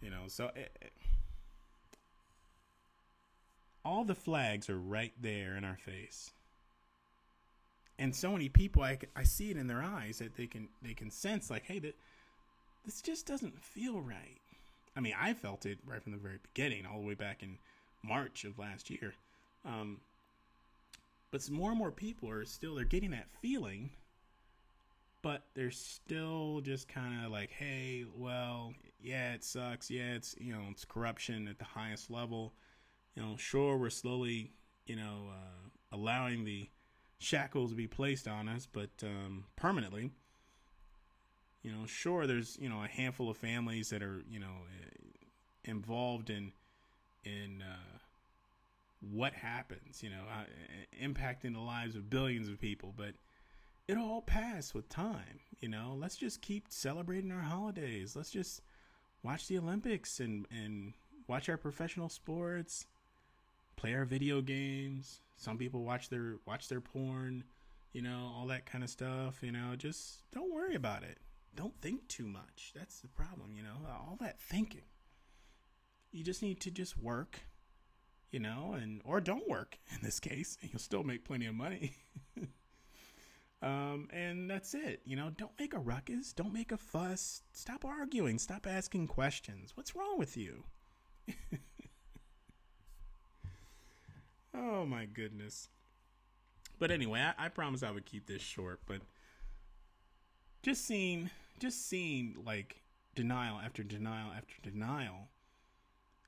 You 0.02 0.10
know, 0.10 0.24
so 0.28 0.52
it, 0.56 0.78
it, 0.82 0.94
all 3.86 4.04
the 4.04 4.16
flags 4.16 4.70
are 4.70 4.80
right 4.80 5.14
there 5.22 5.56
in 5.56 5.64
our 5.64 5.78
face. 5.78 6.32
And 7.98 8.14
so 8.14 8.32
many 8.32 8.50
people 8.50 8.84
I, 8.84 8.98
I 9.16 9.24
see 9.24 9.52
it 9.52 9.58
in 9.58 9.68
their 9.68 9.84
eyes 9.84 10.18
that 10.18 10.36
they 10.36 10.48
can 10.48 10.68
they 10.82 10.94
can 10.94 11.12
sense 11.12 11.50
like 11.50 11.64
hey 11.66 11.80
that 11.80 11.96
this 12.84 13.02
just 13.02 13.26
doesn't 13.26 13.62
feel 13.62 14.02
right. 14.02 14.42
I 14.98 15.00
mean 15.02 15.14
i 15.20 15.34
felt 15.34 15.66
it 15.66 15.78
right 15.86 16.02
from 16.02 16.12
the 16.12 16.18
very 16.18 16.40
beginning 16.42 16.86
all 16.86 17.00
the 17.00 17.08
way 17.08 17.14
back 17.14 17.44
in 17.44 17.58
march 18.04 18.44
of 18.44 18.60
last 18.60 18.90
year. 18.90 19.14
Um, 19.64 20.00
but 21.32 21.50
more 21.50 21.70
and 21.70 21.80
more 21.80 21.92
people 21.92 22.30
are 22.30 22.46
still 22.46 22.76
they're 22.76 22.86
getting 22.86 23.12
that 23.12 23.30
feeling 23.42 23.92
but 25.22 25.44
they're 25.56 25.72
still 25.72 26.62
just 26.62 26.88
kind 26.88 27.26
of 27.26 27.32
like 27.32 27.50
hey 27.52 28.06
well 28.18 28.74
yeah 29.02 29.34
it 29.34 29.44
sucks. 29.44 29.90
Yeah 29.90 30.16
it's 30.16 30.36
you 30.40 30.52
know 30.52 30.64
it's 30.70 30.86
corruption 30.86 31.48
at 31.48 31.60
the 31.60 31.66
highest 31.66 32.12
level 32.12 32.52
you 33.16 33.24
know, 33.24 33.36
sure, 33.38 33.78
we're 33.78 33.90
slowly, 33.90 34.52
you 34.86 34.96
know, 34.96 35.30
uh, 35.32 35.70
allowing 35.92 36.44
the 36.44 36.70
shackles 37.18 37.72
to 37.72 37.76
be 37.76 37.88
placed 37.88 38.28
on 38.28 38.50
us, 38.50 38.68
but 38.72 38.90
um, 39.04 39.46
permanently. 39.56 40.12
You 41.64 41.72
know, 41.72 41.88
sure, 41.88 42.28
there's 42.28 42.58
you 42.62 42.70
know 42.70 42.84
a 42.84 42.88
handful 42.88 43.30
of 43.30 43.38
families 43.38 43.90
that 43.90 44.04
are 44.04 44.22
you 44.30 44.40
know 44.40 44.54
involved 45.64 46.30
in 46.30 46.52
in 47.24 47.64
uh, 47.64 47.98
what 49.12 49.34
happens, 49.34 50.02
you 50.04 50.10
know, 50.10 50.24
uh, 50.32 50.44
impacting 51.04 51.54
the 51.54 51.60
lives 51.60 51.96
of 51.96 52.10
billions 52.10 52.48
of 52.48 52.60
people, 52.60 52.94
but 52.96 53.14
it'll 53.88 54.06
all 54.06 54.22
pass 54.22 54.74
with 54.74 54.90
time, 54.90 55.40
you 55.60 55.68
know. 55.68 55.96
Let's 55.98 56.18
just 56.18 56.42
keep 56.42 56.66
celebrating 56.70 57.32
our 57.32 57.42
holidays. 57.42 58.16
Let's 58.16 58.32
just 58.32 58.62
watch 59.24 59.48
the 59.48 59.58
Olympics 59.58 60.20
and 60.20 60.46
and 60.52 60.94
watch 61.28 61.50
our 61.50 61.58
professional 61.58 62.10
sports, 62.10 62.86
play 63.76 63.94
our 63.94 64.06
video 64.06 64.42
games. 64.42 65.22
Some 65.36 65.58
people 65.58 65.84
watch 65.84 66.10
their 66.10 66.36
watch 66.46 66.68
their 66.68 66.82
porn, 66.82 67.44
you 67.94 68.02
know, 68.02 68.32
all 68.36 68.48
that 68.48 68.66
kind 68.66 68.84
of 68.84 68.90
stuff, 68.90 69.40
you 69.42 69.52
know, 69.52 69.76
just 69.78 70.30
don't 70.32 70.54
worry 70.54 70.76
about 70.76 71.04
it. 71.04 71.20
Don't 71.56 71.80
think 71.82 72.08
too 72.08 72.28
much. 72.28 72.74
That's 72.76 73.00
the 73.00 73.08
problem, 73.08 73.54
you 73.56 73.64
know. 73.64 73.78
All 73.90 74.18
that 74.20 74.40
thinking. 74.40 74.84
You 76.12 76.24
just 76.24 76.42
need 76.42 76.60
to 76.62 76.72
just 76.72 76.98
work 76.98 77.42
you 78.36 78.42
know, 78.42 78.76
and 78.78 79.02
or 79.06 79.22
don't 79.22 79.48
work 79.48 79.78
in 79.96 80.00
this 80.04 80.20
case, 80.20 80.58
and 80.62 80.70
you'll 80.70 80.80
still 80.80 81.04
make 81.04 81.24
plenty 81.24 81.46
of 81.46 81.56
money. 81.56 81.96
um, 83.62 84.10
and 84.12 84.50
that's 84.50 84.74
it. 84.74 85.02
You 85.06 85.16
know, 85.16 85.30
don't 85.38 85.58
make 85.58 85.74
a 85.74 85.80
ruckus, 85.80 86.34
don't 86.34 86.52
make 86.52 86.74
a 86.74 86.78
fuss, 86.78 87.44
stop 87.54 87.86
arguing, 87.86 88.38
stop 88.38 88.68
asking 88.68 89.08
questions. 89.08 89.72
What's 89.76 89.96
wrong 89.96 90.18
with 90.18 90.36
you? 90.36 90.66
oh 94.56 94.86
my 94.86 95.06
goodness. 95.06 95.70
But 96.80 96.92
anyway, 96.92 97.22
I, 97.22 97.46
I 97.46 97.50
promise 97.50 97.84
I 97.84 97.92
would 97.92 98.06
keep 98.06 98.28
this 98.28 98.42
short, 98.42 98.82
but 98.86 99.02
just 100.62 100.86
seeing 100.86 101.30
just 101.60 101.88
seeing 101.88 102.36
like 102.46 102.82
denial 103.16 103.60
after 103.64 103.84
denial 103.84 104.32
after 104.36 104.56
denial 104.62 105.30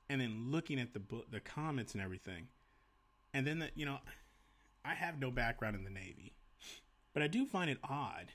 and 0.08 0.20
then 0.20 0.50
looking 0.50 0.80
at 0.80 0.94
the 0.94 1.00
book, 1.00 1.30
the 1.30 1.40
comments 1.40 1.92
and 1.92 2.02
everything, 2.02 2.48
and 3.34 3.46
then 3.46 3.58
the, 3.58 3.70
you 3.74 3.84
know, 3.84 3.98
I 4.84 4.94
have 4.94 5.20
no 5.20 5.30
background 5.30 5.76
in 5.76 5.84
the 5.84 5.90
Navy, 5.90 6.32
but 7.12 7.22
I 7.22 7.26
do 7.26 7.44
find 7.44 7.68
it 7.68 7.78
odd 7.84 8.32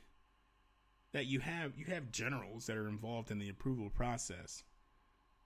that 1.14 1.26
you 1.26 1.40
have 1.40 1.78
you 1.78 1.86
have 1.86 2.12
generals 2.12 2.68
that 2.68 2.78
are 2.78 2.88
involved 2.88 3.32
in 3.32 3.40
the 3.40 3.50
approval 3.50 3.90
process 3.90 4.64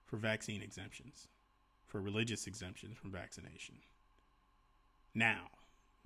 for 0.06 0.18
vaccine 0.18 0.62
exemptions, 0.62 1.28
for 1.86 2.02
religious 2.02 2.48
exemptions 2.48 2.98
from 2.98 3.12
vaccination. 3.12 3.76
Now, 5.17 5.49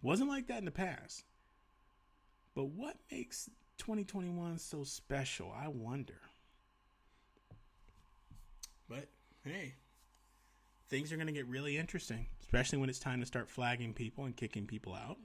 wasn't 0.02 0.30
like 0.30 0.48
that 0.48 0.60
in 0.60 0.64
the 0.64 0.72
past. 0.72 1.26
But 2.56 2.68
what 2.70 2.96
makes 3.12 3.50
2021 3.78 4.58
so 4.58 4.86
special? 4.86 5.54
I 5.54 5.68
wonder. 5.68 6.22
But 8.88 9.10
hey, 9.44 9.74
things 10.88 11.12
are 11.12 11.18
going 11.18 11.28
to 11.28 11.34
get 11.34 11.46
really 11.46 11.78
interesting, 11.78 12.28
especially 12.42 12.78
when 12.78 12.90
it's 12.90 13.00
time 13.00 13.20
to 13.20 13.26
start 13.26 13.50
flagging 13.50 13.94
people 13.94 14.24
and 14.24 14.34
kicking 14.34 14.66
people 14.66 14.94
out. 14.94 15.18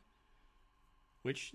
Which 1.23 1.55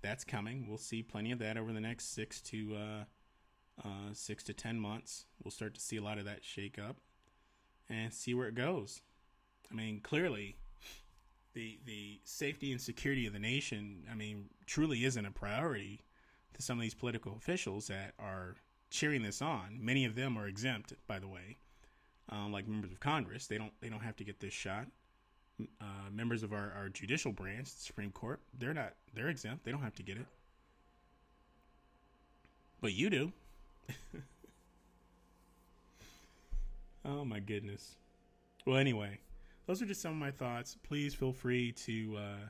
that's 0.00 0.24
coming. 0.24 0.66
We'll 0.66 0.78
see 0.78 1.02
plenty 1.02 1.30
of 1.30 1.40
that 1.40 1.58
over 1.58 1.74
the 1.74 1.80
next 1.80 2.14
six 2.14 2.40
to 2.42 2.74
uh, 2.74 3.86
uh, 3.86 4.14
six 4.14 4.42
to 4.44 4.54
ten 4.54 4.80
months. 4.80 5.26
We'll 5.44 5.52
start 5.52 5.74
to 5.74 5.80
see 5.82 5.98
a 5.98 6.02
lot 6.02 6.16
of 6.16 6.24
that 6.24 6.42
shake 6.42 6.78
up 6.78 6.96
and 7.90 8.14
see 8.14 8.32
where 8.32 8.48
it 8.48 8.54
goes. 8.54 9.02
I 9.70 9.74
mean, 9.74 10.00
clearly, 10.00 10.56
the 11.56 11.78
the 11.84 12.20
safety 12.22 12.70
and 12.70 12.80
security 12.80 13.26
of 13.26 13.32
the 13.32 13.40
nation. 13.40 14.04
I 14.10 14.14
mean, 14.14 14.44
truly 14.66 15.04
isn't 15.04 15.26
a 15.26 15.32
priority 15.32 16.02
to 16.54 16.62
some 16.62 16.78
of 16.78 16.82
these 16.82 16.94
political 16.94 17.34
officials 17.36 17.88
that 17.88 18.12
are 18.20 18.54
cheering 18.90 19.22
this 19.22 19.42
on. 19.42 19.78
Many 19.80 20.04
of 20.04 20.14
them 20.14 20.38
are 20.38 20.46
exempt, 20.46 20.92
by 21.08 21.18
the 21.18 21.26
way 21.26 21.56
um, 22.30 22.52
like 22.52 22.66
members 22.66 22.92
of 22.92 23.00
Congress. 23.00 23.46
They 23.46 23.58
don't 23.58 23.72
they 23.80 23.88
don't 23.88 24.00
have 24.00 24.16
to 24.16 24.24
get 24.24 24.40
this 24.40 24.52
shot. 24.52 24.86
Uh, 25.80 26.10
members 26.12 26.42
of 26.42 26.52
our, 26.52 26.74
our 26.76 26.90
judicial 26.90 27.32
branch, 27.32 27.74
the 27.74 27.80
Supreme 27.80 28.10
Court, 28.10 28.40
they're 28.58 28.74
not 28.74 28.92
they're 29.14 29.28
exempt. 29.28 29.64
They 29.64 29.70
don't 29.70 29.82
have 29.82 29.94
to 29.96 30.02
get 30.02 30.18
it. 30.18 30.26
But 32.80 32.92
you 32.92 33.08
do. 33.10 33.32
oh 37.04 37.24
my 37.24 37.40
goodness. 37.40 37.94
Well, 38.66 38.76
anyway, 38.76 39.18
those 39.66 39.82
are 39.82 39.86
just 39.86 40.00
some 40.00 40.12
of 40.12 40.18
my 40.18 40.30
thoughts. 40.30 40.76
Please 40.82 41.14
feel 41.14 41.32
free 41.32 41.72
to 41.72 42.16
uh, 42.16 42.48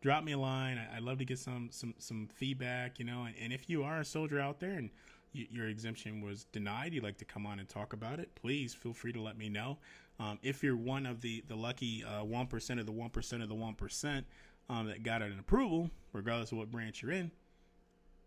drop 0.00 0.24
me 0.24 0.32
a 0.32 0.38
line. 0.38 0.78
I, 0.78 0.96
would 0.96 1.04
love 1.04 1.18
to 1.18 1.24
get 1.24 1.38
some 1.38 1.68
some 1.70 1.94
some 1.98 2.28
feedback. 2.32 2.98
You 2.98 3.04
know, 3.04 3.24
and, 3.24 3.34
and 3.40 3.52
if 3.52 3.68
you 3.68 3.82
are 3.82 4.00
a 4.00 4.04
soldier 4.04 4.40
out 4.40 4.60
there 4.60 4.72
and 4.72 4.90
your 5.32 5.68
exemption 5.68 6.20
was 6.20 6.44
denied, 6.44 6.92
you'd 6.92 7.04
like 7.04 7.18
to 7.18 7.24
come 7.24 7.46
on 7.46 7.60
and 7.60 7.68
talk 7.68 7.92
about 7.92 8.18
it, 8.18 8.34
please 8.34 8.74
feel 8.74 8.92
free 8.92 9.12
to 9.12 9.20
let 9.20 9.38
me 9.38 9.48
know. 9.48 9.78
Um, 10.18 10.38
if 10.42 10.62
you're 10.62 10.76
one 10.76 11.06
of 11.06 11.20
the, 11.20 11.44
the 11.48 11.54
lucky 11.54 12.04
uh, 12.04 12.24
1% 12.24 12.80
of 12.80 12.86
the 12.86 12.92
1% 12.92 13.42
of 13.42 13.48
the 13.48 13.54
1% 13.54 14.24
um, 14.68 14.86
that 14.88 15.02
got 15.02 15.22
an 15.22 15.38
approval, 15.38 15.90
regardless 16.12 16.52
of 16.52 16.58
what 16.58 16.70
branch 16.70 17.02
you're 17.02 17.12
in, 17.12 17.30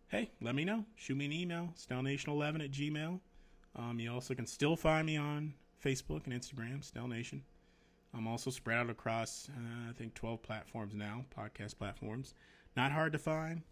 hey, 0.08 0.32
let 0.42 0.56
me 0.56 0.64
know. 0.64 0.86
Shoot 0.96 1.18
me 1.18 1.26
an 1.26 1.34
email, 1.34 1.74
snellnation11 1.78 2.64
at 2.64 2.72
gmail. 2.72 3.20
Um, 3.76 4.00
you 4.00 4.12
also 4.12 4.34
can 4.34 4.48
still 4.48 4.76
find 4.76 5.06
me 5.06 5.18
on 5.18 5.54
Facebook 5.84 6.26
and 6.26 6.34
Instagram, 6.34 6.90
Snellnation. 6.90 7.42
I'm 8.16 8.28
also 8.28 8.50
spread 8.50 8.78
out 8.78 8.90
across, 8.90 9.50
uh, 9.50 9.90
I 9.90 9.94
think, 9.94 10.14
12 10.14 10.44
platforms 10.44 10.94
now, 10.94 11.26
podcast 11.36 11.78
platforms. 11.78 12.34
Not 12.78 12.92
hard 12.92 13.14
to 13.14 13.20
find. 13.20 13.64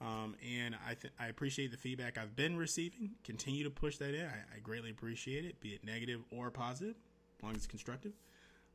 Um, 0.00 0.36
and 0.46 0.76
I 0.86 0.94
th- 0.94 1.14
I 1.18 1.28
appreciate 1.28 1.70
the 1.70 1.78
feedback 1.78 2.18
I've 2.18 2.36
been 2.36 2.56
receiving. 2.56 3.12
Continue 3.24 3.64
to 3.64 3.70
push 3.70 3.96
that 3.96 4.14
in. 4.14 4.26
I, 4.26 4.56
I 4.56 4.58
greatly 4.62 4.90
appreciate 4.90 5.46
it, 5.46 5.60
be 5.60 5.70
it 5.70 5.84
negative 5.84 6.20
or 6.30 6.50
positive, 6.50 6.96
as 7.38 7.42
long 7.42 7.52
as 7.52 7.58
it's 7.58 7.66
constructive. 7.66 8.12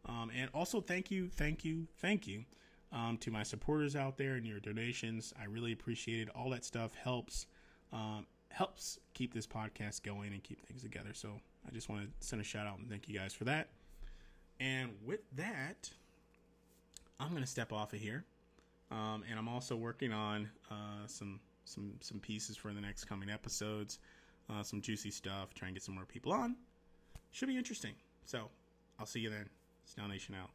Um, 0.07 0.31
and 0.35 0.49
also, 0.53 0.81
thank 0.81 1.11
you, 1.11 1.29
thank 1.29 1.63
you, 1.63 1.87
thank 1.99 2.25
you 2.25 2.45
um, 2.91 3.17
to 3.19 3.29
my 3.29 3.43
supporters 3.43 3.95
out 3.95 4.17
there 4.17 4.33
and 4.33 4.45
your 4.45 4.59
donations. 4.59 5.33
I 5.39 5.45
really 5.45 5.73
appreciate 5.73 6.27
it. 6.27 6.29
All 6.35 6.49
that 6.49 6.65
stuff 6.65 6.95
helps 6.95 7.45
um, 7.93 8.25
helps 8.49 8.99
keep 9.13 9.33
this 9.33 9.47
podcast 9.47 10.03
going 10.03 10.33
and 10.33 10.43
keep 10.43 10.65
things 10.65 10.81
together. 10.81 11.13
So 11.13 11.39
I 11.67 11.71
just 11.71 11.89
want 11.89 12.03
to 12.03 12.27
send 12.27 12.41
a 12.41 12.45
shout 12.45 12.67
out 12.67 12.79
and 12.79 12.89
thank 12.89 13.07
you 13.07 13.17
guys 13.17 13.33
for 13.33 13.43
that. 13.45 13.69
And 14.61 14.91
with 15.03 15.21
that, 15.37 15.89
I'm 17.19 17.31
going 17.31 17.41
to 17.41 17.47
step 17.47 17.73
off 17.73 17.93
of 17.93 17.99
here. 17.99 18.23
Um, 18.91 19.23
and 19.27 19.39
I'm 19.39 19.47
also 19.47 19.75
working 19.75 20.13
on 20.13 20.49
uh, 20.69 21.07
some 21.07 21.39
some 21.65 21.93
some 22.01 22.19
pieces 22.19 22.57
for 22.57 22.71
the 22.73 22.81
next 22.81 23.05
coming 23.05 23.29
episodes, 23.29 23.99
uh, 24.49 24.61
some 24.61 24.81
juicy 24.81 25.09
stuff. 25.09 25.53
Try 25.55 25.69
and 25.69 25.75
get 25.75 25.83
some 25.83 25.95
more 25.95 26.05
people 26.05 26.31
on. 26.31 26.55
Should 27.31 27.47
be 27.47 27.57
interesting. 27.57 27.93
So 28.25 28.49
I'll 28.99 29.05
see 29.05 29.21
you 29.21 29.29
then. 29.29 29.49
Snell 29.85 30.07
Nation 30.07 30.35
out. 30.39 30.51